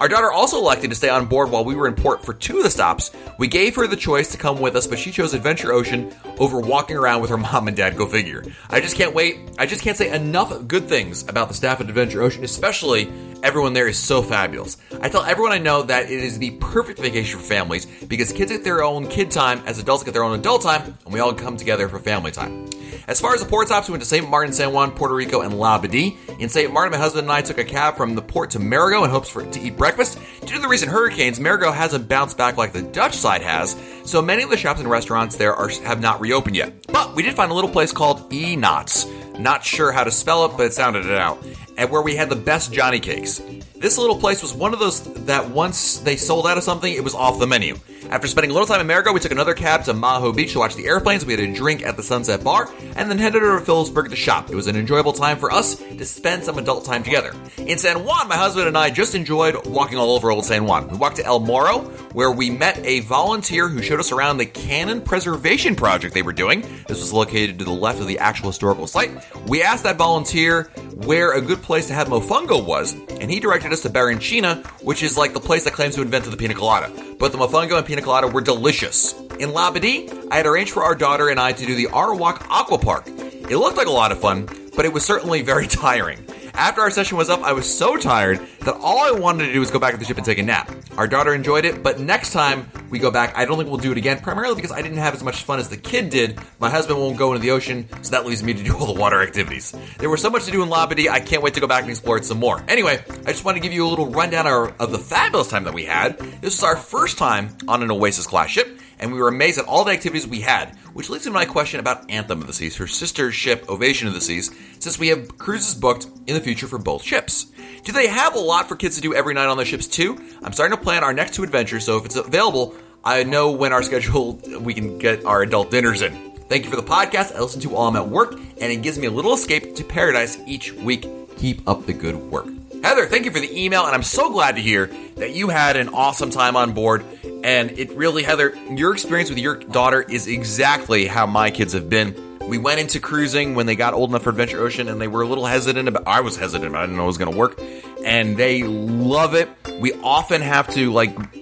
[0.00, 2.56] Our daughter also elected to stay on board while we were in port for two
[2.56, 3.10] of the stops.
[3.36, 6.58] We gave her the choice to come with us, but she chose Adventure Ocean over
[6.58, 7.98] walking around with her mom and dad.
[7.98, 8.42] Go figure.
[8.70, 9.36] I just can't wait.
[9.58, 13.74] I just can't say enough good things about the staff at Adventure Ocean, especially everyone
[13.74, 14.78] there is so fabulous.
[15.02, 18.52] I tell everyone I know that it is the perfect vacation for families because kids
[18.52, 21.34] get their own kid time as adults get their own adult time, and we all
[21.34, 22.70] come together for family time.
[23.06, 24.28] As far as the port stops, we went to St.
[24.28, 26.16] Martin, San Juan, Puerto Rico, and Labadee.
[26.38, 26.72] In St.
[26.72, 29.28] Martin, my husband and I took a cab from the port to Marigot in hopes
[29.28, 29.89] for to eat breakfast.
[29.96, 34.22] Due to the recent hurricanes, Marigot hasn't bounced back like the Dutch side has, so
[34.22, 36.86] many of the shops and restaurants there are, have not reopened yet.
[36.86, 39.06] But we did find a little place called E Knots.
[39.38, 41.42] Not sure how to spell it, but it sounded it out.
[41.76, 43.40] And where we had the best Johnny cakes.
[43.76, 47.02] This little place was one of those that once they sold out of something, it
[47.02, 47.76] was off the menu.
[48.10, 50.58] After spending a little time in Marigot, we took another cab to Maho Beach to
[50.58, 51.24] watch the airplanes.
[51.24, 54.16] We had a drink at the Sunset Bar, and then headed over to Philipsburg to
[54.16, 54.50] shop.
[54.50, 57.32] It was an enjoyable time for us to spend some adult time together.
[57.58, 60.88] In San Juan, my husband and I just enjoyed walking all over Old San Juan.
[60.88, 64.46] We walked to El Morro, where we met a volunteer who showed us around the
[64.46, 66.62] cannon preservation project they were doing.
[66.88, 69.10] This was located to the left of the actual historical site.
[69.46, 73.72] We asked that volunteer where a good place to have mofongo was, and he directed
[73.72, 76.90] us to Barrachina, which is like the place that claims to invented the pina colada.
[77.18, 79.12] But the mofongo and pina colada were delicious.
[79.38, 82.78] In Labadee, I had arranged for our daughter and I to do the Arawak Aqua
[82.78, 83.06] Park.
[83.06, 86.18] It looked like a lot of fun, but it was certainly very tiring.
[86.54, 89.60] After our session was up, I was so tired that all I wanted to do
[89.60, 90.70] was go back to the ship and take a nap.
[90.96, 93.92] Our daughter enjoyed it, but next time we go back, I don't think we'll do
[93.92, 96.38] it again, primarily because I didn't have as much fun as the kid did.
[96.58, 98.98] My husband won't go into the ocean, so that leaves me to do all the
[98.98, 99.74] water activities.
[99.98, 101.90] There was so much to do in Labadee, I can't wait to go back and
[101.90, 102.62] explore it some more.
[102.68, 104.46] Anyway, I just want to give you a little rundown
[104.78, 106.18] of the fabulous time that we had.
[106.40, 109.64] This is our first time on an Oasis class ship, and we were amazed at
[109.64, 112.76] all the activities we had, which leads to my question about Anthem of the Seas,
[112.76, 116.68] her sister ship Ovation of the Seas, since we have cruises booked in the future
[116.68, 117.46] for both ships.
[117.82, 120.16] Do they have a lot for kids to do every night on the ships too?
[120.42, 123.72] I'm starting to plan our next two adventures, so if it's available, I know when
[123.72, 126.14] our schedule we can get our adult dinners in.
[126.50, 127.34] Thank you for the podcast.
[127.34, 129.84] I listen to while I'm at work, and it gives me a little escape to
[129.84, 131.08] paradise each week.
[131.38, 132.59] Keep up the good work.
[132.82, 135.76] Heather, thank you for the email, and I'm so glad to hear that you had
[135.76, 137.04] an awesome time on board.
[137.44, 141.90] And it really, Heather, your experience with your daughter is exactly how my kids have
[141.90, 142.38] been.
[142.40, 145.22] We went into cruising when they got old enough for Adventure Ocean, and they were
[145.22, 146.08] a little hesitant about.
[146.08, 146.74] I was hesitant.
[146.74, 147.60] I didn't know it was going to work,
[148.04, 149.50] and they love it.
[149.78, 151.39] We often have to like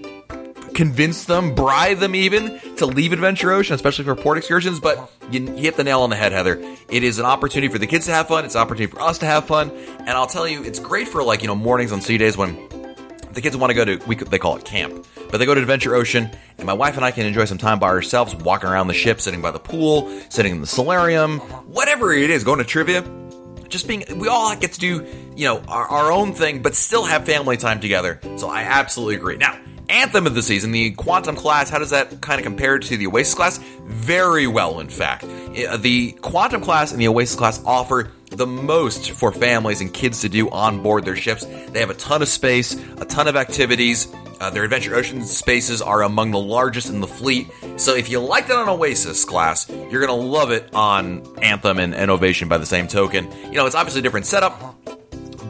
[0.78, 4.78] convince them, bribe them even to leave Adventure Ocean, especially for port excursions.
[4.78, 6.62] But you, hit the nail on the head, Heather.
[6.88, 8.44] It is an opportunity for the kids to have fun.
[8.44, 9.72] It's an opportunity for us to have fun.
[9.72, 12.54] And I'll tell you, it's great for like you know mornings on sea days when
[13.32, 15.60] the kids want to go to we they call it camp, but they go to
[15.60, 18.86] Adventure Ocean, and my wife and I can enjoy some time by ourselves, walking around
[18.86, 22.64] the ship, sitting by the pool, sitting in the solarium, whatever it is, going to
[22.64, 23.02] trivia.
[23.68, 25.04] Just being, we all get to do,
[25.36, 28.18] you know, our, our own thing, but still have family time together.
[28.38, 29.36] So I absolutely agree.
[29.36, 29.58] Now,
[29.88, 33.06] anthem of the season, the Quantum class, how does that kind of compare to the
[33.06, 33.58] Oasis class?
[33.86, 35.24] Very well, in fact.
[35.24, 40.20] Uh, the Quantum class and the Oasis class offer the most for families and kids
[40.20, 41.44] to do on board their ships.
[41.44, 44.12] They have a ton of space, a ton of activities.
[44.40, 47.48] Uh, their Adventure Ocean spaces are among the largest in the fleet.
[47.76, 51.78] So if you liked it on Oasis class, you're going to love it on Anthem
[51.78, 53.32] and, and Ovation by the same token.
[53.44, 54.97] You know, it's obviously a different setup.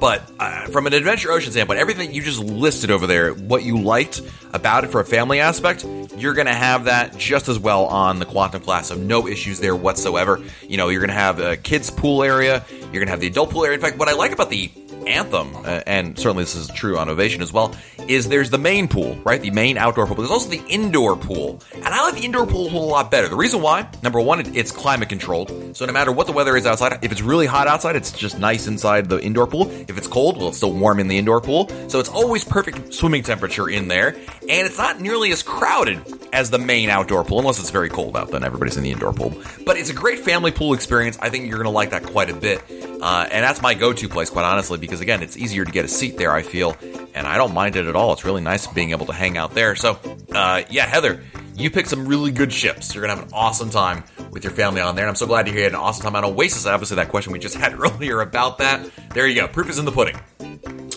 [0.00, 3.78] But uh, from an Adventure Ocean standpoint, everything you just listed over there, what you
[3.80, 4.20] liked
[4.52, 5.84] about it for a family aspect,
[6.16, 8.88] you're going to have that just as well on the Quantum class.
[8.88, 10.40] So no issues there whatsoever.
[10.62, 13.26] You know, you're going to have a kids pool area, you're going to have the
[13.26, 13.74] adult pool area.
[13.74, 14.70] In fact, what I like about the
[15.06, 17.74] Anthem, uh, and certainly this is true on Ovation as well,
[18.08, 19.40] is there's the main pool, right?
[19.40, 20.16] The main outdoor pool.
[20.16, 21.60] There's also the indoor pool.
[21.74, 23.28] And I like the indoor pool a lot better.
[23.28, 25.76] The reason why, number one, it's climate controlled.
[25.76, 28.38] So no matter what the weather is outside, if it's really hot outside, it's just
[28.38, 29.70] nice inside the indoor pool.
[29.70, 31.68] If it's cold, well, it's still warm in the indoor pool.
[31.88, 34.08] So it's always perfect swimming temperature in there.
[34.08, 36.00] And it's not nearly as crowded
[36.32, 39.12] as the main outdoor pool, unless it's very cold out, then everybody's in the indoor
[39.12, 39.34] pool.
[39.64, 41.18] But it's a great family pool experience.
[41.20, 42.62] I think you're going to like that quite a bit.
[43.00, 45.84] Uh, and that's my go to place, quite honestly, because again, it's easier to get
[45.84, 46.76] a seat there, I feel,
[47.14, 48.12] and I don't mind it at all.
[48.12, 49.76] It's really nice being able to hang out there.
[49.76, 49.98] So,
[50.32, 51.22] uh, yeah, Heather,
[51.54, 52.94] you picked some really good ships.
[52.94, 55.04] You're going to have an awesome time with your family on there.
[55.04, 56.66] And I'm so glad to hear you had an awesome time on Oasis.
[56.66, 58.88] Obviously, that question we just had earlier about that.
[59.14, 59.48] There you go.
[59.48, 60.18] Proof is in the pudding.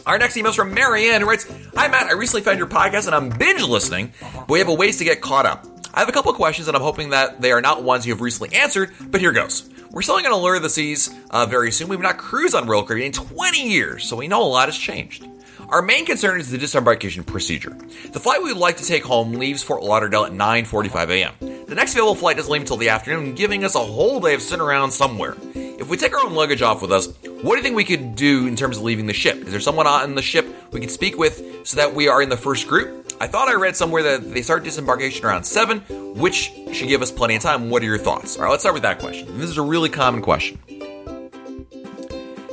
[0.05, 2.07] Our next email is from Marianne, who writes Hi, Matt.
[2.07, 5.03] I recently found your podcast and I'm binge listening, but we have a ways to
[5.03, 5.65] get caught up.
[5.93, 8.21] I have a couple questions, and I'm hoping that they are not ones you have
[8.21, 9.69] recently answered, but here goes.
[9.91, 11.89] We're still going to of the Seas uh, very soon.
[11.89, 14.77] We've not cruised on Royal Caribbean in 20 years, so we know a lot has
[14.77, 15.27] changed.
[15.67, 17.75] Our main concern is the disembarkation procedure.
[18.11, 21.65] The flight we would like to take home leaves Fort Lauderdale at 9:45 a.m.
[21.65, 24.41] The next available flight doesn't leave until the afternoon, giving us a whole day of
[24.41, 25.35] sitting around somewhere.
[25.55, 28.15] If we take our own luggage off with us, what do you think we could
[28.15, 29.37] do in terms of leaving the ship?
[29.43, 32.29] Is there someone on the ship we could speak with so that we are in
[32.29, 33.00] the first group?
[33.21, 35.81] I thought I read somewhere that they start disembarkation around 7,
[36.17, 37.69] which should give us plenty of time.
[37.69, 38.35] What are your thoughts?
[38.35, 39.37] All right, let's start with that question.
[39.37, 40.57] This is a really common question.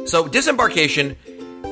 [0.05, 1.17] So, disembarkation,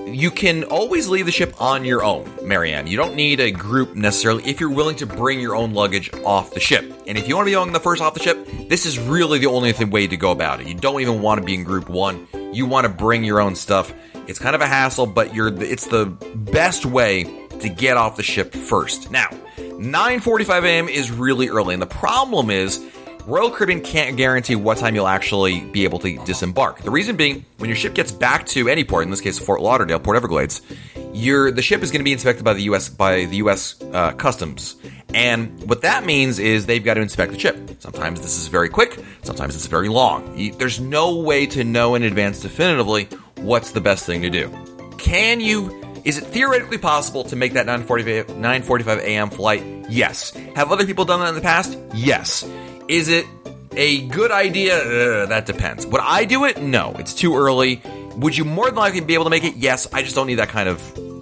[0.06, 2.86] you can always leave the ship on your own, Marianne.
[2.86, 6.54] You don't need a group necessarily if you're willing to bring your own luggage off
[6.54, 6.90] the ship.
[7.06, 9.38] And if you want to be on the first off the ship, this is really
[9.38, 10.68] the only way to go about it.
[10.68, 12.26] You don't even want to be in group one.
[12.54, 13.92] You want to bring your own stuff.
[14.26, 18.22] It's kind of a hassle, but you're it's the best way to get off the
[18.22, 19.10] ship first.
[19.10, 20.88] Now, 9:45 a.m.
[20.88, 22.84] is really early, and the problem is
[23.26, 26.82] Royal Caribbean can't guarantee what time you'll actually be able to disembark.
[26.82, 29.60] The reason being, when your ship gets back to any port, in this case Fort
[29.60, 30.62] Lauderdale, Port Everglades,
[30.94, 32.88] the ship is going to be inspected by the U.S.
[32.88, 33.82] by the U.S.
[33.82, 34.76] Uh, Customs,
[35.12, 37.56] and what that means is they've got to inspect the ship.
[37.80, 40.52] Sometimes this is very quick, sometimes it's very long.
[40.58, 44.50] There's no way to know in advance definitively what's the best thing to do.
[44.98, 49.28] Can you is it theoretically possible to make that 9:45 a.m.
[49.28, 49.64] flight?
[49.90, 50.30] Yes.
[50.54, 51.76] Have other people done that in the past?
[51.94, 52.48] Yes.
[52.86, 53.26] Is it
[53.72, 54.76] a good idea?
[54.78, 55.84] Uh, that depends.
[55.84, 56.62] Would I do it?
[56.62, 56.94] No.
[57.00, 57.82] It's too early.
[58.18, 59.56] Would you more than likely be able to make it?
[59.56, 59.88] Yes.
[59.92, 60.80] I just don't need that kind of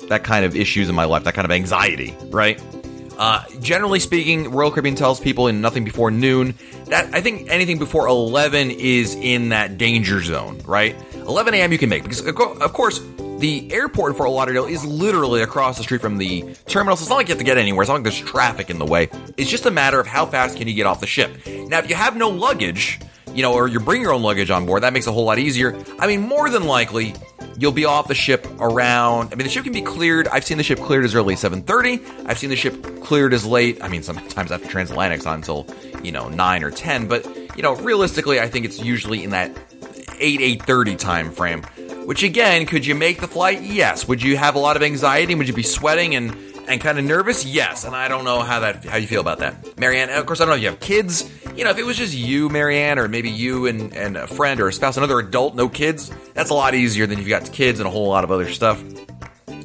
[0.08, 2.60] that kind of issues in my life, that kind of anxiety, right?
[3.16, 6.54] Uh, generally speaking, Royal Caribbean tells people in nothing before noon.
[6.88, 10.94] That I think anything before 11 is in that danger zone, right?
[11.26, 11.72] 11 a.m.
[11.72, 13.00] you can make because of course
[13.38, 17.10] the airport in Fort Lauderdale is literally across the street from the terminal, so it's
[17.10, 17.82] not like you have to get anywhere.
[17.82, 19.08] It's not like there's traffic in the way.
[19.36, 21.30] It's just a matter of how fast can you get off the ship.
[21.46, 23.00] Now, if you have no luggage,
[23.34, 25.24] you know, or you bring your own luggage on board, that makes it a whole
[25.24, 25.76] lot easier.
[25.98, 27.14] I mean, more than likely,
[27.58, 29.32] you'll be off the ship around.
[29.32, 30.28] I mean, the ship can be cleared.
[30.28, 32.26] I've seen the ship cleared as early as 7:30.
[32.26, 33.82] I've seen the ship cleared as late.
[33.82, 35.66] I mean, sometimes after transatlantic's on until
[36.02, 37.08] you know nine or ten.
[37.08, 39.50] But you know, realistically, I think it's usually in that
[40.24, 41.62] eight eight thirty time frame.
[42.06, 43.62] Which again, could you make the flight?
[43.62, 44.08] Yes.
[44.08, 45.34] Would you have a lot of anxiety?
[45.34, 47.44] Would you be sweating and and kind of nervous?
[47.44, 47.84] Yes.
[47.84, 50.10] And I don't know how that how you feel about that, Marianne.
[50.10, 51.30] of course, I don't know if you have kids.
[51.56, 54.60] You know, if it was just you, Marianne, or maybe you and and a friend
[54.60, 57.50] or a spouse, another adult, no kids, that's a lot easier than if you got
[57.52, 58.82] kids and a whole lot of other stuff.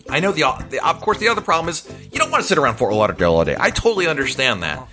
[0.10, 2.58] I know the, the of course the other problem is you don't want to sit
[2.58, 3.56] around Fort Lauderdale all day.
[3.60, 4.88] I totally understand that.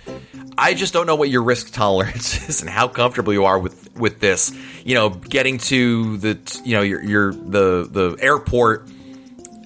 [0.57, 3.76] I just don't know what your risk tolerance is and how comfortable you are with
[3.97, 4.53] with this.
[4.83, 8.87] You know, getting to the you know your your the the airport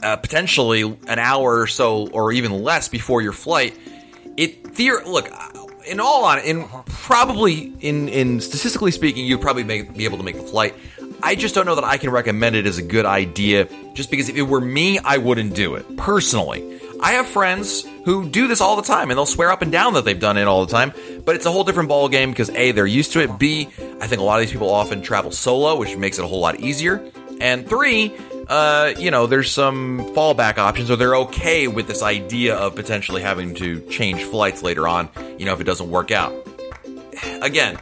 [0.03, 3.77] uh, potentially an hour or so or even less before your flight.
[4.37, 5.29] It theor look
[5.87, 10.23] in all on in probably in in statistically speaking, you'd probably make, be able to
[10.23, 10.75] make the flight.
[11.23, 13.67] I just don't know that I can recommend it as a good idea.
[13.93, 16.80] Just because if it were me, I wouldn't do it personally.
[17.01, 19.93] I have friends who do this all the time and they'll swear up and down
[19.95, 20.93] that they've done it all the time,
[21.25, 23.39] but it's a whole different ball game because A, they're used to it.
[23.39, 26.27] B, I think a lot of these people often travel solo, which makes it a
[26.27, 27.03] whole lot easier.
[27.39, 28.13] And three,
[28.47, 33.21] uh, you know, there's some fallback options, or they're okay with this idea of potentially
[33.21, 36.33] having to change flights later on, you know, if it doesn't work out.
[37.41, 37.79] Again,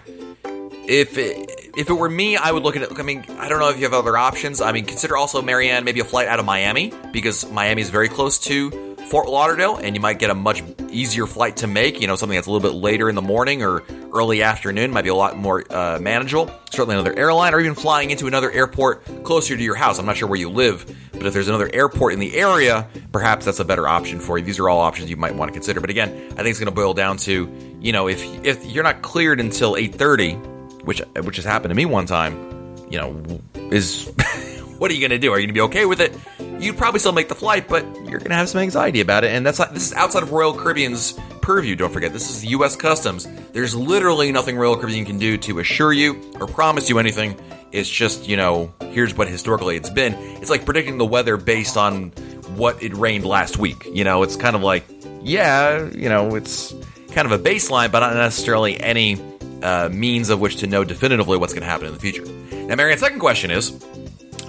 [0.88, 3.00] if it, if it were me, I would look at it.
[3.00, 4.62] I mean, I don't know if you have other options.
[4.62, 8.08] I mean, consider also Marianne maybe a flight out of Miami because Miami is very
[8.08, 12.00] close to Fort Lauderdale, and you might get a much easier flight to make.
[12.00, 13.84] You know, something that's a little bit later in the morning or
[14.14, 16.52] early afternoon might be a lot more uh, manageable.
[16.70, 19.98] Certainly, another airline, or even flying into another airport closer to your house.
[19.98, 23.46] I'm not sure where you live, but if there's another airport in the area, perhaps
[23.46, 24.46] that's a better option for you.
[24.46, 25.82] These are all options you might want to consider.
[25.82, 27.52] But again, I think it's going to boil down to
[27.82, 31.86] you know if if you're not cleared until 8:30, which which has happened to me
[31.86, 33.42] one time, you know,
[33.72, 34.12] is
[34.80, 35.32] what are you going to do?
[35.32, 36.18] Are you going to be okay with it?
[36.60, 39.32] You'd probably still make the flight, but you're going to have some anxiety about it.
[39.32, 41.76] And that's this is outside of Royal Caribbean's purview.
[41.76, 42.76] Don't forget, this is U.S.
[42.76, 43.28] Customs.
[43.52, 47.40] There's literally nothing Royal Caribbean can do to assure you or promise you anything.
[47.72, 50.14] It's just, you know, here's what historically it's been.
[50.42, 52.10] It's like predicting the weather based on
[52.56, 53.86] what it rained last week.
[53.94, 54.86] You know, it's kind of like,
[55.22, 56.74] yeah, you know, it's
[57.12, 59.22] kind of a baseline, but not necessarily any
[59.62, 62.26] uh, means of which to know definitively what's going to happen in the future.
[62.70, 63.72] Now, Marianne's second question is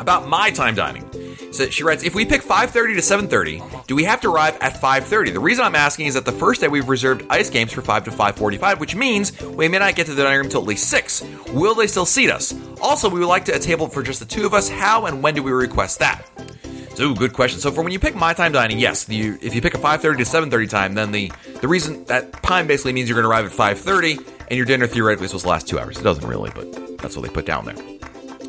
[0.01, 1.09] about my time dining.
[1.53, 4.75] So she writes, if we pick 5.30 to 7.30, do we have to arrive at
[4.75, 5.33] 5.30?
[5.33, 8.05] The reason I'm asking is that the first day we've reserved ice games for 5
[8.05, 10.89] to 5.45, which means we may not get to the dining room until at least
[10.89, 11.23] 6.
[11.53, 12.55] Will they still seat us?
[12.81, 14.69] Also, we would like to, a table for just the two of us.
[14.69, 16.23] How and when do we request that?
[16.95, 17.61] So, good question.
[17.61, 20.19] So, for when you pick my time dining, yes, the, if you pick a 5.30
[20.19, 23.47] to 7.30 time, then the, the reason that time basically means you're going to arrive
[23.47, 25.99] at 5.30 and your dinner theoretically is supposed to last two hours.
[25.99, 27.77] It doesn't really, but that's what they put down there.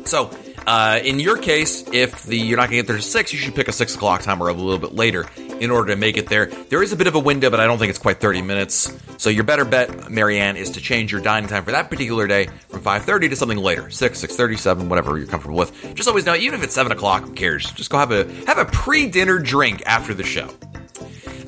[0.04, 0.30] So,
[0.66, 3.38] uh, in your case, if the you're not going to get there to six, you
[3.38, 6.16] should pick a six o'clock time or a little bit later in order to make
[6.16, 6.46] it there.
[6.46, 8.92] There is a bit of a window, but I don't think it's quite 30 minutes.
[9.18, 12.48] So your better bet, Marianne, is to change your dining time for that particular day
[12.68, 15.94] from 5:30 to something later, six, six thirty, seven, whatever you're comfortable with.
[15.94, 17.70] Just always know, even if it's seven o'clock, who cares?
[17.72, 20.48] Just go have a have a pre-dinner drink after the show.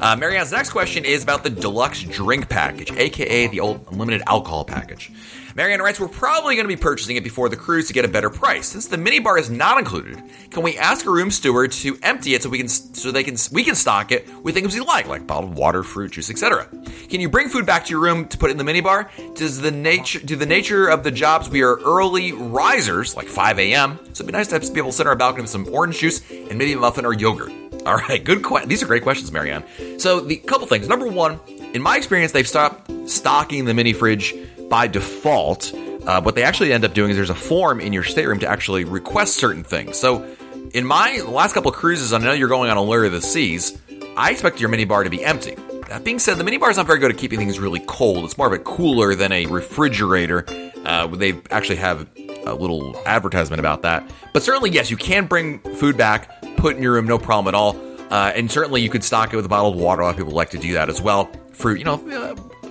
[0.00, 4.64] Uh, Marianne's next question is about the deluxe drink package, aka the old unlimited alcohol
[4.64, 5.10] package.
[5.54, 8.08] Marianne writes, We're probably going to be purchasing it before the cruise to get a
[8.08, 8.66] better price.
[8.66, 12.42] Since the minibar is not included, can we ask a room steward to empty it
[12.42, 15.26] so we can so they can we can stock it with things we like, like
[15.26, 16.66] bottled water, fruit juice, etc.
[17.08, 19.08] Can you bring food back to your room to put in the minibar?
[19.36, 23.58] Does the nature do the nature of the jobs we are early risers, like 5
[23.60, 23.98] a.m.
[24.06, 25.98] So it'd be nice to be able to sit on our balcony with some orange
[25.98, 27.52] juice and maybe a muffin or yogurt.
[27.86, 28.68] All right, good question.
[28.68, 29.62] These are great questions, Marianne.
[29.98, 30.88] So the couple things.
[30.88, 31.38] Number one,
[31.74, 34.34] in my experience, they've stopped stocking the mini fridge
[34.68, 35.72] by default.
[36.06, 38.46] Uh, what they actually end up doing is there's a form in your stateroom to
[38.46, 39.98] actually request certain things.
[39.98, 40.24] So
[40.72, 43.78] in my last couple of cruises, I know you're going on Allure of the Seas.
[44.16, 45.56] I expect your mini bar to be empty.
[45.88, 48.24] That being said, the mini bar is not very good at keeping things really cold.
[48.24, 50.44] It's more of a cooler than a refrigerator.
[50.84, 52.06] Uh, they actually have
[52.46, 54.10] a little advertisement about that.
[54.32, 57.56] But certainly, yes, you can bring food back, put in your room, no problem at
[57.56, 57.76] all.
[58.10, 60.02] Uh, and certainly, you could stock it with a bottle of water.
[60.02, 61.30] A lot of people like to do that as well.
[61.52, 61.96] Fruit, you know,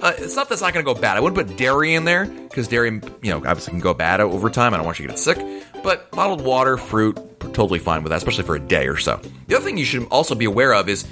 [0.04, 1.16] uh, stuff that's not going to go bad.
[1.16, 2.92] I wouldn't put dairy in there because dairy,
[3.22, 4.74] you know, obviously can go bad over time.
[4.74, 5.38] I don't want you to get sick.
[5.82, 7.18] But bottled water, fruit,
[7.54, 9.22] totally fine with that, especially for a day or so.
[9.48, 11.08] The other thing you should also be aware of is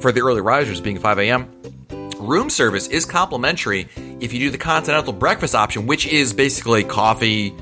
[0.00, 1.50] for the early risers being 5 a.m.,
[2.18, 3.88] room service is complimentary
[4.20, 7.54] if you do the continental breakfast option, which is basically coffee,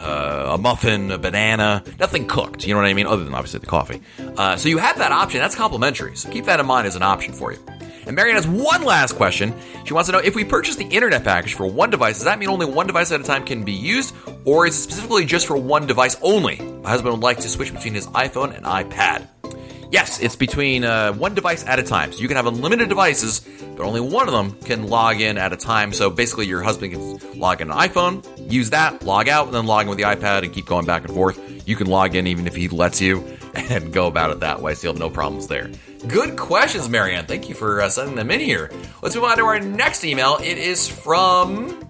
[0.00, 2.66] uh, a muffin, a banana, nothing cooked.
[2.66, 3.06] You know what I mean?
[3.06, 4.00] Other than obviously the coffee.
[4.36, 5.40] Uh, so you have that option.
[5.40, 6.16] That's complimentary.
[6.16, 7.58] So keep that in mind as an option for you.
[8.06, 9.54] And Marianne has one last question.
[9.84, 12.38] She wants to know if we purchase the internet package for one device, does that
[12.38, 15.46] mean only one device at a time can be used, or is it specifically just
[15.46, 16.56] for one device only?
[16.82, 19.28] My husband would like to switch between his iPhone and iPad.
[19.90, 22.12] Yes, it's between uh, one device at a time.
[22.12, 23.40] So you can have unlimited devices,
[23.76, 25.92] but only one of them can log in at a time.
[25.92, 29.66] So basically, your husband can log in an iPhone, use that, log out, and then
[29.66, 31.38] log in with the iPad and keep going back and forth.
[31.64, 33.22] You can log in even if he lets you
[33.54, 34.74] and go about it that way.
[34.74, 35.70] So you'll have no problems there.
[36.08, 37.26] Good questions, Marianne.
[37.26, 38.70] Thank you for uh, sending them in here.
[39.02, 40.38] Let's move on to our next email.
[40.42, 41.80] It is from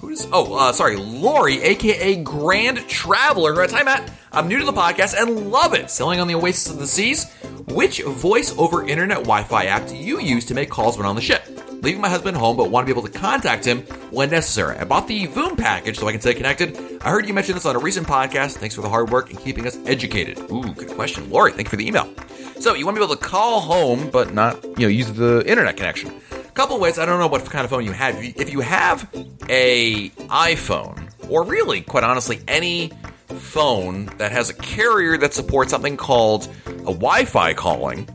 [0.00, 3.54] Who's oh uh, sorry Lori, aka Grand Traveler.
[3.54, 5.90] Who Hi Matt, I'm new to the podcast and love it.
[5.90, 7.32] Sailing on the Oasis of the Seas.
[7.68, 11.22] Which voice over internet Wi-Fi app do you use to make calls when on the
[11.22, 11.59] ship?
[11.82, 14.76] Leaving my husband home, but want to be able to contact him when necessary.
[14.76, 16.76] I bought the Voom package so I can stay connected.
[17.02, 18.56] I heard you mention this on a recent podcast.
[18.58, 20.38] Thanks for the hard work and keeping us educated.
[20.50, 21.52] Ooh, good question, Lori.
[21.52, 22.12] Thank you for the email.
[22.58, 25.42] So you want to be able to call home, but not you know use the
[25.46, 26.98] internet connection A couple ways.
[26.98, 28.16] I don't know what kind of phone you have.
[28.16, 29.08] If you have
[29.48, 32.92] a iPhone, or really, quite honestly, any
[33.28, 38.06] phone that has a carrier that supports something called a Wi-Fi calling,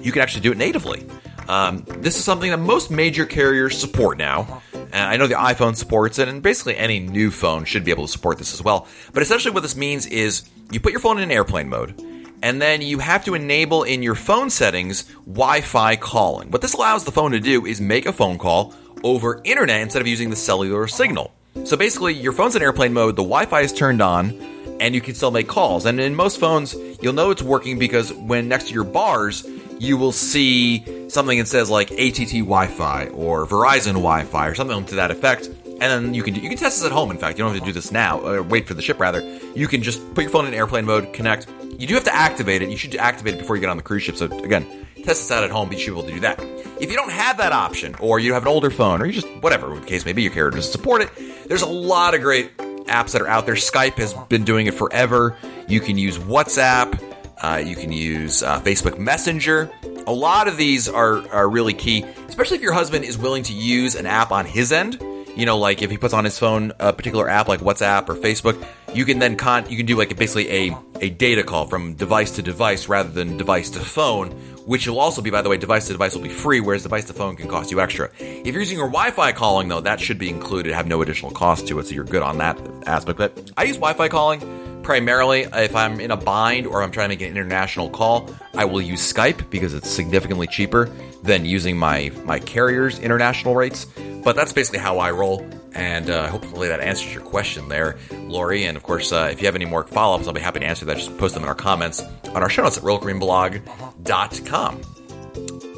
[0.00, 1.06] you can actually do it natively.
[1.50, 4.62] Um, this is something that most major carriers support now.
[4.72, 8.06] And I know the iPhone supports it, and basically any new phone should be able
[8.06, 8.86] to support this as well.
[9.12, 12.00] But essentially, what this means is you put your phone in airplane mode,
[12.40, 16.52] and then you have to enable in your phone settings Wi Fi calling.
[16.52, 18.72] What this allows the phone to do is make a phone call
[19.02, 21.32] over internet instead of using the cellular signal.
[21.64, 24.30] So basically, your phone's in airplane mode, the Wi Fi is turned on,
[24.78, 25.84] and you can still make calls.
[25.84, 29.44] And in most phones, you'll know it's working because when next to your bars,
[29.80, 34.96] you will see something that says like ATT Wi-Fi or Verizon Wi-Fi or something to
[34.96, 35.46] that effect.
[35.46, 37.10] And then you can do, you can test this at home.
[37.10, 38.20] In fact, you don't have to do this now.
[38.20, 39.22] Or wait for the ship rather.
[39.54, 41.48] You can just put your phone in airplane mode, connect.
[41.78, 42.68] You do have to activate it.
[42.68, 44.16] You should activate it before you get on the cruise ship.
[44.16, 44.66] So again,
[44.96, 45.72] test this out at home.
[45.72, 46.38] You should be able to do that.
[46.78, 49.28] If you don't have that option, or you have an older phone, or you just
[49.40, 51.48] whatever the case may be, your carrier doesn't support it.
[51.48, 52.54] There's a lot of great
[52.84, 53.54] apps that are out there.
[53.54, 55.38] Skype has been doing it forever.
[55.68, 57.09] You can use WhatsApp.
[57.42, 59.70] Uh, you can use uh, Facebook Messenger.
[60.06, 63.52] A lot of these are, are really key, especially if your husband is willing to
[63.52, 65.00] use an app on his end.
[65.36, 68.14] You know, like if he puts on his phone a particular app like WhatsApp or
[68.14, 68.62] Facebook,
[68.94, 72.32] you can then con you can do like basically a, a data call from device
[72.32, 74.30] to device rather than device to phone,
[74.70, 77.04] which will also be, by the way, device to device will be free, whereas device
[77.04, 78.08] to phone can cost you extra.
[78.20, 81.66] If you're using your Wi-Fi calling though, that should be included, have no additional cost
[81.66, 82.56] to it, so you're good on that
[82.86, 83.18] aspect.
[83.18, 87.16] But I use Wi-Fi calling primarily if I'm in a bind or I'm trying to
[87.16, 90.84] make an international call, I will use Skype because it's significantly cheaper
[91.24, 93.86] than using my my carrier's international rates.
[94.22, 95.44] But that's basically how I roll.
[95.74, 98.64] And uh, hopefully that answers your question there, Lori.
[98.64, 100.66] And of course, uh, if you have any more follow ups, I'll be happy to
[100.66, 100.96] answer that.
[100.96, 102.02] Just post them in our comments
[102.34, 104.80] on our show notes at royalcaribbeanblog.com.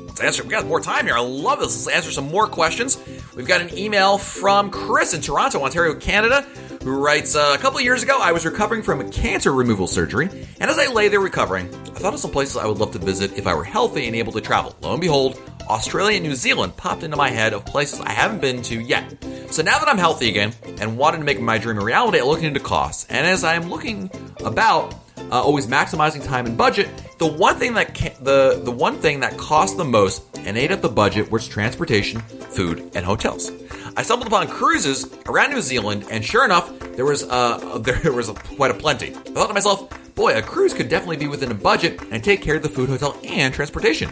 [0.07, 0.43] Let's answer.
[0.43, 1.17] We got more time here.
[1.17, 1.87] I love this.
[1.87, 2.99] Let's answer some more questions.
[3.37, 6.47] We've got an email from Chris in Toronto, Ontario, Canada
[6.83, 10.29] who writes uh, A couple years ago, I was recovering from a cancer removal surgery,
[10.61, 12.99] and as I lay there recovering, I thought of some places I would love to
[12.99, 14.75] visit if I were healthy and able to travel.
[14.81, 18.41] Lo and behold, Australia and New Zealand popped into my head of places I haven't
[18.41, 19.25] been to yet.
[19.51, 22.23] So now that I'm healthy again and wanted to make my dream a reality, I
[22.23, 23.07] looked into costs.
[23.11, 24.11] And as I am looking
[24.45, 24.95] about,
[25.31, 26.89] uh, always maximizing time and budget,
[27.19, 30.73] the one thing that ca- the the one thing that cost the most and ate
[30.73, 33.51] up the budget was transportation, food, and hotels.
[33.97, 38.29] I stumbled upon cruises around New Zealand, and sure enough, there was uh, there was
[38.29, 39.09] a, quite a plenty.
[39.09, 42.43] I thought to myself, boy, a cruise could definitely be within a budget and take
[42.43, 44.11] care of the food, hotel, and transportation.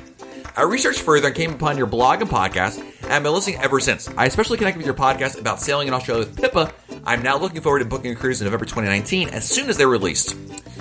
[0.56, 3.80] I researched further and came upon your blog and podcast, and I've been listening ever
[3.80, 4.08] since.
[4.16, 6.72] I especially connected with your podcast about sailing in Australia with Pippa.
[7.04, 9.88] I'm now looking forward to booking a cruise in November 2019 as soon as they're
[9.88, 10.36] released.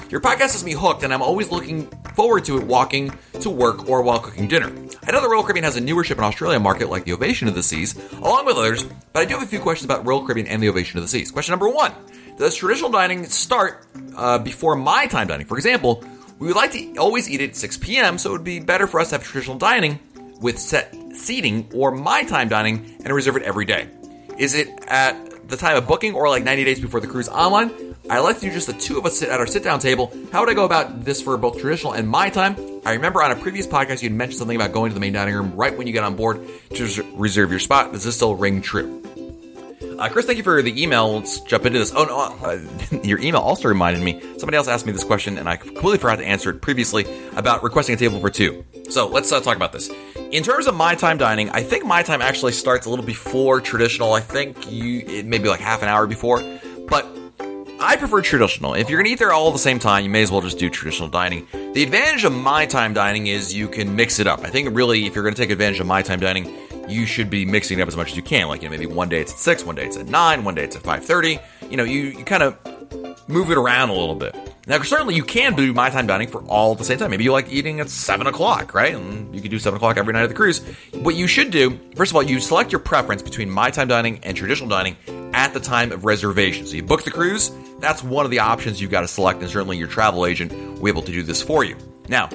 [0.09, 3.87] Your podcast has me hooked, and I'm always looking forward to it walking to work
[3.87, 4.71] or while cooking dinner.
[5.07, 7.47] I know the Royal Caribbean has a newer ship in Australia market like the Ovation
[7.47, 10.25] of the Seas, along with others, but I do have a few questions about Royal
[10.25, 11.31] Caribbean and the Ovation of the Seas.
[11.31, 11.93] Question number one
[12.37, 15.45] Does traditional dining start uh, before my time dining?
[15.45, 16.03] For example,
[16.39, 18.99] we would like to always eat at 6 p.m., so it would be better for
[18.99, 19.99] us to have traditional dining
[20.41, 23.89] with set seating or my time dining and reserve it every day.
[24.37, 27.71] Is it at the time of booking or like 90 days before the cruise online?
[28.09, 30.11] I like to do just the two of us sit at our sit down table.
[30.31, 32.55] How would I go about this for both traditional and my time?
[32.85, 35.13] I remember on a previous podcast you had mentioned something about going to the main
[35.13, 36.39] dining room right when you get on board
[36.73, 37.91] to reserve your spot.
[37.91, 39.03] Does this still ring true?
[39.99, 41.17] Uh, Chris, thank you for the email.
[41.17, 41.91] Let's jump into this.
[41.93, 44.21] Oh no, uh, your email also reminded me.
[44.37, 47.63] Somebody else asked me this question, and I completely forgot to answer it previously about
[47.63, 48.63] requesting a table for two.
[48.89, 49.91] So let's uh, talk about this.
[50.31, 53.59] In terms of my time dining, I think my time actually starts a little before
[53.59, 54.13] traditional.
[54.13, 56.41] I think you it may be like half an hour before,
[56.87, 57.05] but
[57.81, 58.75] I prefer traditional.
[58.75, 60.59] If you're gonna eat there all at the same time, you may as well just
[60.59, 61.45] do traditional dining.
[61.51, 64.45] The advantage of my time dining is you can mix it up.
[64.45, 66.55] I think really, if you're gonna take advantage of my time dining,
[66.89, 68.47] you should be mixing it up as much as you can.
[68.47, 70.55] Like you know, maybe one day it's at six, one day it's at nine, one
[70.55, 71.39] day it's at five thirty.
[71.69, 72.57] You know, you, you kind of
[73.29, 74.35] move it around a little bit.
[74.67, 77.11] Now, certainly you can do my time dining for all at the same time.
[77.11, 78.93] Maybe you like eating at 7 o'clock, right?
[78.93, 80.59] And you can do 7 o'clock every night of the cruise.
[80.93, 84.23] What you should do, first of all, you select your preference between my time dining
[84.23, 84.95] and traditional dining
[85.33, 86.67] at the time of reservation.
[86.67, 89.49] So you book the cruise, that's one of the options you've got to select, and
[89.49, 91.75] certainly your travel agent will be able to do this for you.
[92.07, 92.29] Now,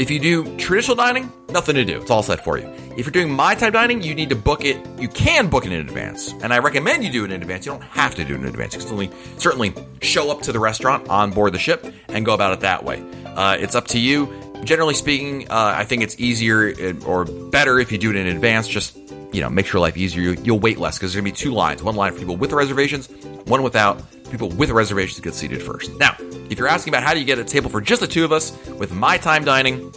[0.00, 2.00] if you do traditional dining, nothing to do.
[2.00, 2.66] It's all set for you.
[2.96, 4.78] If you're doing my type dining, you need to book it.
[4.98, 7.66] You can book it in advance, and I recommend you do it in advance.
[7.66, 8.72] You don't have to do it in advance.
[8.72, 12.32] You can certainly, certainly show up to the restaurant on board the ship and go
[12.32, 13.04] about it that way.
[13.26, 14.32] Uh, it's up to you.
[14.64, 18.26] Generally speaking, uh, I think it's easier uh, or better if you do it in
[18.26, 18.68] advance.
[18.68, 18.96] Just
[19.32, 20.32] you know, makes your life easier.
[20.42, 21.82] You'll wait less because there's gonna be two lines.
[21.82, 23.08] One line for people with reservations,
[23.44, 24.02] one without.
[24.30, 25.92] People with reservations get seated first.
[25.98, 26.16] Now,
[26.50, 28.32] if you're asking about how do you get a table for just the two of
[28.32, 29.90] us with my time dining,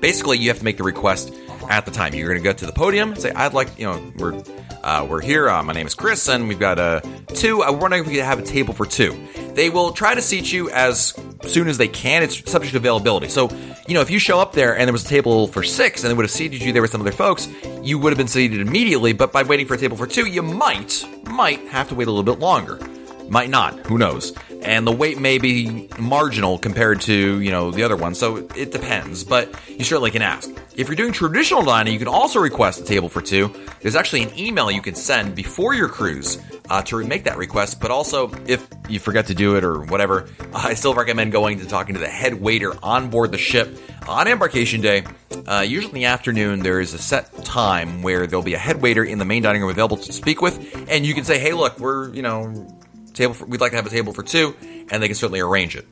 [0.00, 1.32] basically you have to make the request
[1.68, 2.14] at the time.
[2.14, 4.42] You're going to go to the podium and say, "I'd like, you know, we're
[4.82, 5.48] uh, we're here.
[5.48, 7.62] Uh, my name is Chris, and we've got a uh, two.
[7.62, 9.16] I'm wondering if we could have a table for two.
[9.54, 12.22] They will try to seat you as soon as they can.
[12.22, 13.28] It's subject to availability.
[13.28, 13.50] So,
[13.86, 16.10] you know, if you show up there and there was a table for six and
[16.10, 17.48] they would have seated you there with some other folks,
[17.82, 19.12] you would have been seated immediately.
[19.12, 22.10] But by waiting for a table for two, you might, might have to wait a
[22.10, 22.78] little bit longer.
[23.28, 23.78] Might not.
[23.86, 24.32] Who knows?
[24.62, 28.14] And the weight may be marginal compared to, you know, the other one.
[28.14, 30.50] So it depends, but you certainly can ask.
[30.76, 33.54] If you're doing traditional dining, you can also request a table for two.
[33.80, 36.38] There's actually an email you can send before your cruise
[36.70, 37.80] uh, to make that request.
[37.80, 41.66] But also, if you forget to do it or whatever, I still recommend going to
[41.66, 45.04] talking to the head waiter on board the ship on embarkation day.
[45.46, 48.80] Uh, usually in the afternoon, there is a set time where there'll be a head
[48.80, 51.52] waiter in the main dining room available to speak with, and you can say, "Hey,
[51.52, 52.66] look, we're you know
[53.14, 53.34] table.
[53.34, 54.54] For, we'd like to have a table for two,
[54.90, 55.86] and they can certainly arrange it."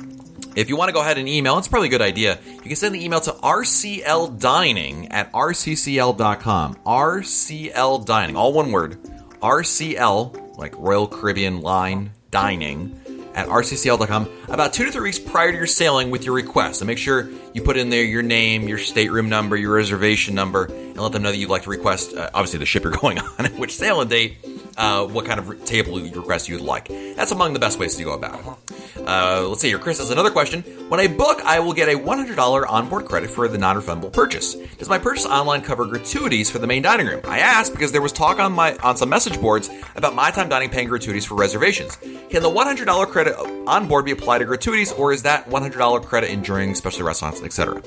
[0.55, 2.39] If you want to go ahead and email, it's probably a good idea.
[2.45, 6.75] You can send the email to rcldining at rccl.com.
[6.75, 8.99] RCL Dining, all one word.
[9.41, 12.99] RCL, like Royal Caribbean Line Dining,
[13.35, 16.83] at rccl.com about two to three weeks prior to your sailing with your request.
[16.83, 20.67] And make sure you put in there your name, your stateroom number, your reservation number,
[20.67, 23.19] and let them know that you'd like to request, uh, obviously, the ship you're going
[23.19, 24.37] on, which sailing date,
[24.77, 26.89] uh, what kind of table request you would like.
[26.89, 29.07] That's among the best ways to go about it.
[29.07, 29.79] Uh, let's see here.
[29.79, 30.63] Chris has another question.
[30.89, 34.55] When I book, I will get a $100 onboard credit for the non-refundable purchase.
[34.55, 37.21] Does my purchase online cover gratuities for the main dining room?
[37.25, 40.49] I asked because there was talk on my on some message boards about my time
[40.49, 41.97] dining paying gratuities for reservations.
[41.97, 46.31] Can the $100 credit on board be applied to gratuities, or is that $100 credit
[46.31, 47.83] enjoying specialty restaurants, etc.?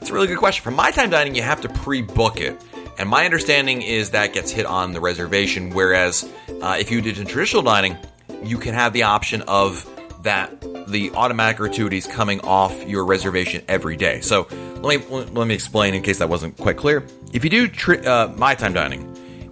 [0.00, 0.62] It's a really good question.
[0.62, 2.60] For my time dining, you have to pre-book it.
[2.98, 6.28] And my understanding is that gets hit on the reservation, whereas
[6.60, 7.96] uh, if you did in traditional dining,
[8.42, 9.88] you can have the option of
[10.24, 14.20] that the automatic gratuities coming off your reservation every day.
[14.20, 14.48] So
[14.80, 17.04] let me let me explain in case that wasn't quite clear.
[17.32, 19.02] If you do tri- uh, my time dining,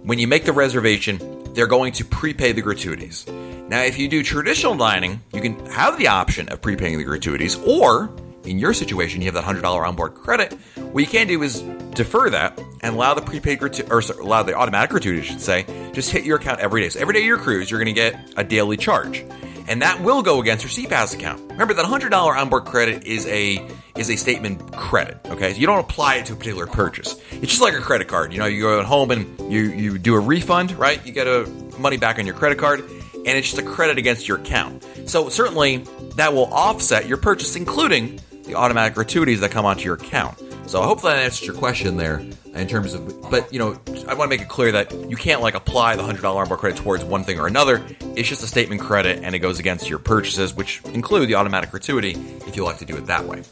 [0.03, 3.25] when you make the reservation, they're going to prepay the gratuities.
[3.69, 7.55] Now, if you do traditional dining, you can have the option of prepaying the gratuities,
[7.57, 8.09] or
[8.47, 10.53] in your situation, you have that hundred dollar onboard credit.
[10.91, 14.43] What you can do is defer that and allow the prepaid gratu- or sorry, allow
[14.43, 16.89] the automatic gratuity, I should say, just hit your account every day.
[16.89, 19.25] So every day of your cruise, you're going to get a daily charge,
[19.67, 21.41] and that will go against your SeaPass account.
[21.51, 25.19] Remember that hundred dollar onboard credit is a is a statement credit.
[25.25, 27.19] Okay, so you don't apply it to a particular purchase.
[27.31, 28.31] It's just like a credit card.
[28.31, 31.03] You know, you go home and you you do a refund, right?
[31.05, 31.45] You get a
[31.79, 34.85] money back on your credit card, and it's just a credit against your account.
[35.05, 35.77] So certainly
[36.15, 40.41] that will offset your purchase, including the automatic gratuities that come onto your account.
[40.67, 44.15] So I hope that answers your question there in terms of, but you know, I
[44.15, 46.77] want to make it clear that you can't like apply the hundred dollar onboard credit
[46.77, 47.85] towards one thing or another.
[48.15, 51.71] It's just a statement credit, and it goes against your purchases, which include the automatic
[51.71, 52.11] gratuity
[52.47, 53.43] if you like to do it that way.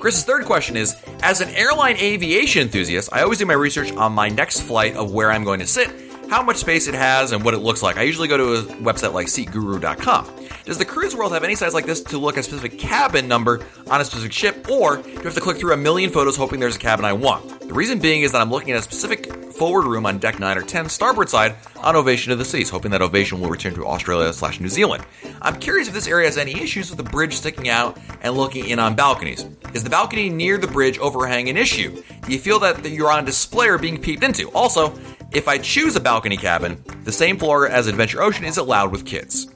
[0.00, 4.12] Chris's third question is As an airline aviation enthusiast, I always do my research on
[4.12, 5.90] my next flight of where I'm going to sit,
[6.28, 7.98] how much space it has, and what it looks like.
[7.98, 10.39] I usually go to a website like SeatGuru.com.
[10.64, 13.26] Does the cruise world have any sites like this to look at a specific cabin
[13.26, 16.36] number on a specific ship, or do I have to click through a million photos
[16.36, 17.60] hoping there's a cabin I want?
[17.60, 20.58] The reason being is that I'm looking at a specific forward room on deck 9
[20.58, 23.86] or 10, starboard side, on Ovation of the Seas, hoping that Ovation will return to
[23.86, 25.04] Australia slash New Zealand.
[25.42, 28.68] I'm curious if this area has any issues with the bridge sticking out and looking
[28.68, 29.46] in on balconies.
[29.74, 32.02] Is the balcony near the bridge overhang an issue?
[32.26, 34.50] Do you feel that you're on display or being peeped into?
[34.50, 34.92] Also,
[35.32, 39.06] if I choose a balcony cabin, the same floor as Adventure Ocean is allowed with
[39.06, 39.48] kids.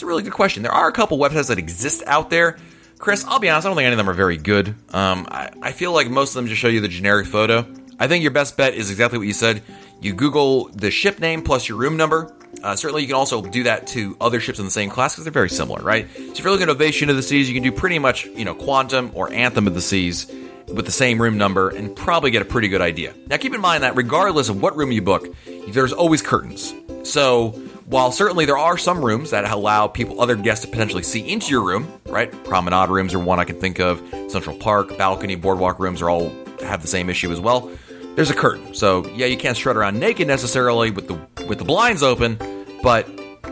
[0.00, 0.62] It's a really good question.
[0.62, 2.56] There are a couple websites that exist out there.
[2.98, 4.68] Chris, I'll be honest, I don't think any of them are very good.
[4.94, 7.66] Um, I, I feel like most of them just show you the generic photo.
[7.98, 9.62] I think your best bet is exactly what you said.
[10.00, 12.34] You Google the ship name plus your room number.
[12.62, 15.24] Uh, certainly, you can also do that to other ships in the same class because
[15.24, 16.08] they're very similar, right?
[16.16, 18.46] So if you're looking at Ovation of the Seas, you can do pretty much, you
[18.46, 20.32] know, Quantum or Anthem of the Seas
[20.72, 23.12] with the same room number and probably get a pretty good idea.
[23.26, 25.26] Now, keep in mind that regardless of what room you book,
[25.68, 26.72] there's always curtains.
[27.02, 31.28] So while certainly there are some rooms that allow people, other guests, to potentially see
[31.28, 32.30] into your room, right?
[32.44, 34.00] Promenade rooms are one I can think of.
[34.28, 36.30] Central Park, balcony, boardwalk rooms are all
[36.60, 37.70] have the same issue as well.
[38.14, 41.64] There's a curtain, so yeah, you can't strut around naked necessarily with the with the
[41.64, 42.38] blinds open,
[42.82, 43.08] but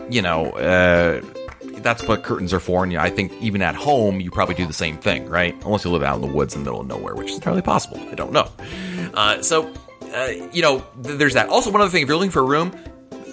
[0.09, 0.51] you know.
[0.51, 1.21] Uh,
[1.81, 2.83] that's what curtains are for.
[2.83, 5.55] And I think even at home, you probably do the same thing, right?
[5.63, 7.61] Unless you live out in the woods in the middle of nowhere, which is entirely
[7.61, 7.99] possible.
[8.11, 8.51] I don't know.
[9.13, 9.73] Uh, so,
[10.13, 11.47] uh, you know, th- there's that.
[11.47, 12.77] Also, one other thing, if you're looking for a room,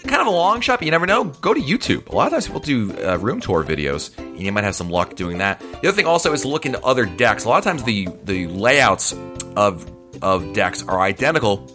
[0.07, 2.09] kind of a long shot, but you never know, go to YouTube.
[2.09, 4.91] A lot of times people do uh, room tour videos, and you might have some
[4.91, 5.61] luck doing that.
[5.61, 7.45] The other thing also is look into other decks.
[7.45, 9.15] A lot of times the, the layouts
[9.57, 9.91] of,
[10.23, 11.67] of decks are identical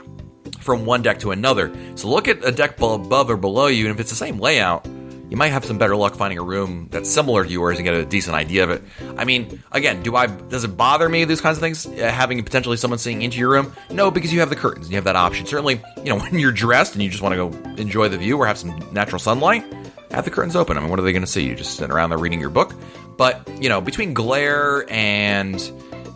[0.60, 1.74] from one deck to another.
[1.96, 4.86] So look at a deck above or below you, and if it's the same layout,
[5.32, 7.94] you might have some better luck finding a room that's similar to yours and get
[7.94, 8.84] a decent idea of it.
[9.18, 12.44] I mean, again, do I does it bother me these kinds of things uh, having
[12.44, 13.74] potentially someone seeing into your room?
[13.90, 15.46] No, because you have the curtains, you have that option.
[15.46, 18.38] Certainly, you know when you're dressed and you just want to go enjoy the view
[18.38, 19.64] or have some natural sunlight,
[20.12, 20.78] have the curtains open.
[20.78, 21.48] I mean, what are they going to see?
[21.48, 22.74] You just sit around there reading your book.
[23.16, 25.56] But you know, between glare and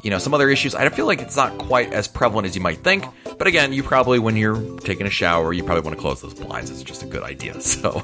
[0.06, 2.62] you know some other issues, I feel like it's not quite as prevalent as you
[2.62, 3.06] might think.
[3.40, 6.36] But again, you probably when you're taking a shower, you probably want to close those
[6.36, 6.70] blinds.
[6.70, 7.56] It's just a good idea.
[7.66, 8.04] So.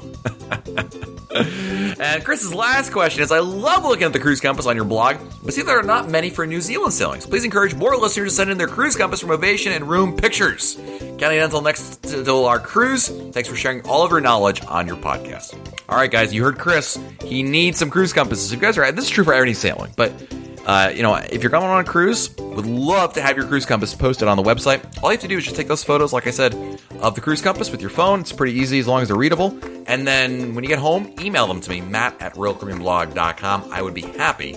[1.32, 5.16] and Chris's last question is I love looking at the cruise compass on your blog,
[5.42, 7.24] but see there are not many for New Zealand sailings.
[7.24, 10.74] Please encourage more listeners to send in their cruise compass from Ovation and room pictures.
[11.18, 13.08] Counting until next until our cruise.
[13.30, 15.56] Thanks for sharing all of your knowledge on your podcast.
[15.88, 16.98] All right, guys, you heard Chris.
[17.24, 18.52] He needs some cruise compasses.
[18.52, 20.12] You guys are this is true for any sailing, but
[20.66, 23.66] uh, you know, if you're going on a cruise, would love to have your cruise
[23.66, 24.84] compass posted on the website.
[25.02, 26.54] All you have to do is just take those photos, like I said,
[27.00, 28.20] of the cruise compass with your phone.
[28.20, 29.58] It's pretty easy as long as they're readable.
[29.86, 33.70] And then when you get home, email them to me, matt at royalcaribbeanblog.com.
[33.72, 34.56] I would be happy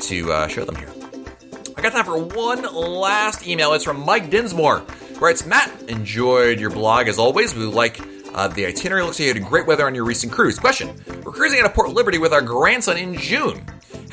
[0.00, 0.92] to uh, show them here.
[1.76, 3.72] I got time for one last email.
[3.74, 4.84] It's from Mike Dinsmore.
[5.20, 7.54] Writes, Matt, enjoyed your blog as always.
[7.54, 8.00] We like
[8.34, 9.04] uh, the itinerary.
[9.04, 10.58] Looks like you had great weather on your recent cruise.
[10.58, 13.64] Question We're cruising out of Port Liberty with our grandson in June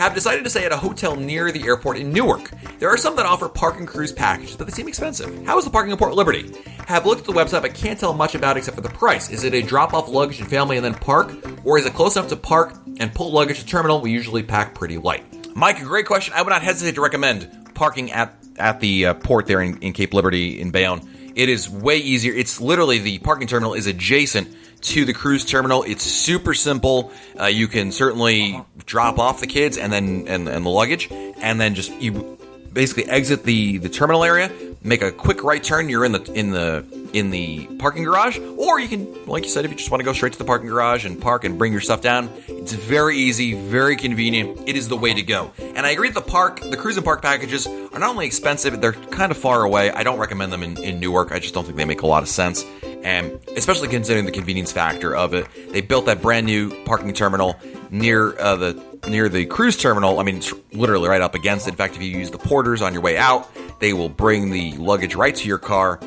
[0.01, 2.49] have decided to stay at a hotel near the airport in Newark.
[2.79, 5.45] There are some that offer park and cruise packages, but they seem expensive.
[5.45, 6.51] How is the parking in Port Liberty?
[6.87, 9.29] Have looked at the website, but can't tell much about except for the price.
[9.29, 11.31] Is it a drop off luggage and family and then park?
[11.63, 14.01] Or is it close enough to park and pull luggage to terminal?
[14.01, 15.23] We usually pack pretty light.
[15.55, 16.33] Mike, a great question.
[16.35, 19.93] I would not hesitate to recommend parking at, at the uh, port there in, in
[19.93, 21.07] Cape Liberty in Bayonne.
[21.35, 22.33] It is way easier.
[22.33, 24.47] It's literally the parking terminal is adjacent
[24.81, 25.83] to the cruise terminal.
[25.83, 27.11] It's super simple.
[27.39, 31.59] Uh, you can certainly drop off the kids and then and, and the luggage, and
[31.59, 32.37] then just you
[32.73, 34.51] basically exit the the terminal area,
[34.83, 35.89] make a quick right turn.
[35.89, 39.65] You're in the in the in the parking garage, or you can, like you said,
[39.65, 41.71] if you just want to go straight to the parking garage and park and bring
[41.71, 44.67] your stuff down, it's very easy, very convenient.
[44.67, 45.51] It is the way to go.
[45.59, 48.79] And I agree that the park, the cruise and park packages are not only expensive,
[48.79, 49.91] they're kind of far away.
[49.91, 51.31] I don't recommend them in, in Newark.
[51.31, 52.65] I just don't think they make a lot of sense
[53.03, 55.47] and especially considering the convenience factor of it.
[55.71, 57.59] They built that brand new parking terminal
[57.89, 60.19] near uh, the near the cruise terminal.
[60.19, 61.71] I mean, it's literally right up against it.
[61.71, 63.49] In fact, if you use the porters on your way out,
[63.79, 65.99] they will bring the luggage right to your car.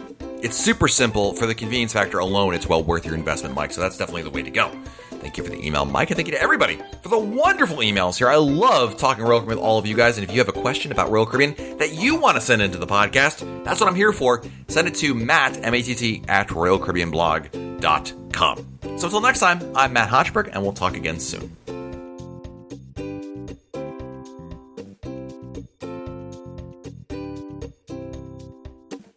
[0.43, 1.33] It's super simple.
[1.35, 3.73] For the convenience factor alone, it's well worth your investment, Mike.
[3.73, 4.71] So that's definitely the way to go.
[5.11, 8.19] Thank you for the email, Mike, and thank you to everybody for the wonderful emails
[8.19, 8.29] here.
[8.29, 10.53] I love talking Royal Caribbean with all of you guys, and if you have a
[10.53, 13.95] question about Royal Caribbean that you want to send into the podcast, that's what I'm
[13.95, 14.43] here for.
[14.69, 18.99] Send it to Matt, M-A-T-T, at RoyalCaribbeanBlog.com.
[18.99, 21.57] So until next time, I'm Matt Hochberg, and we'll talk again soon.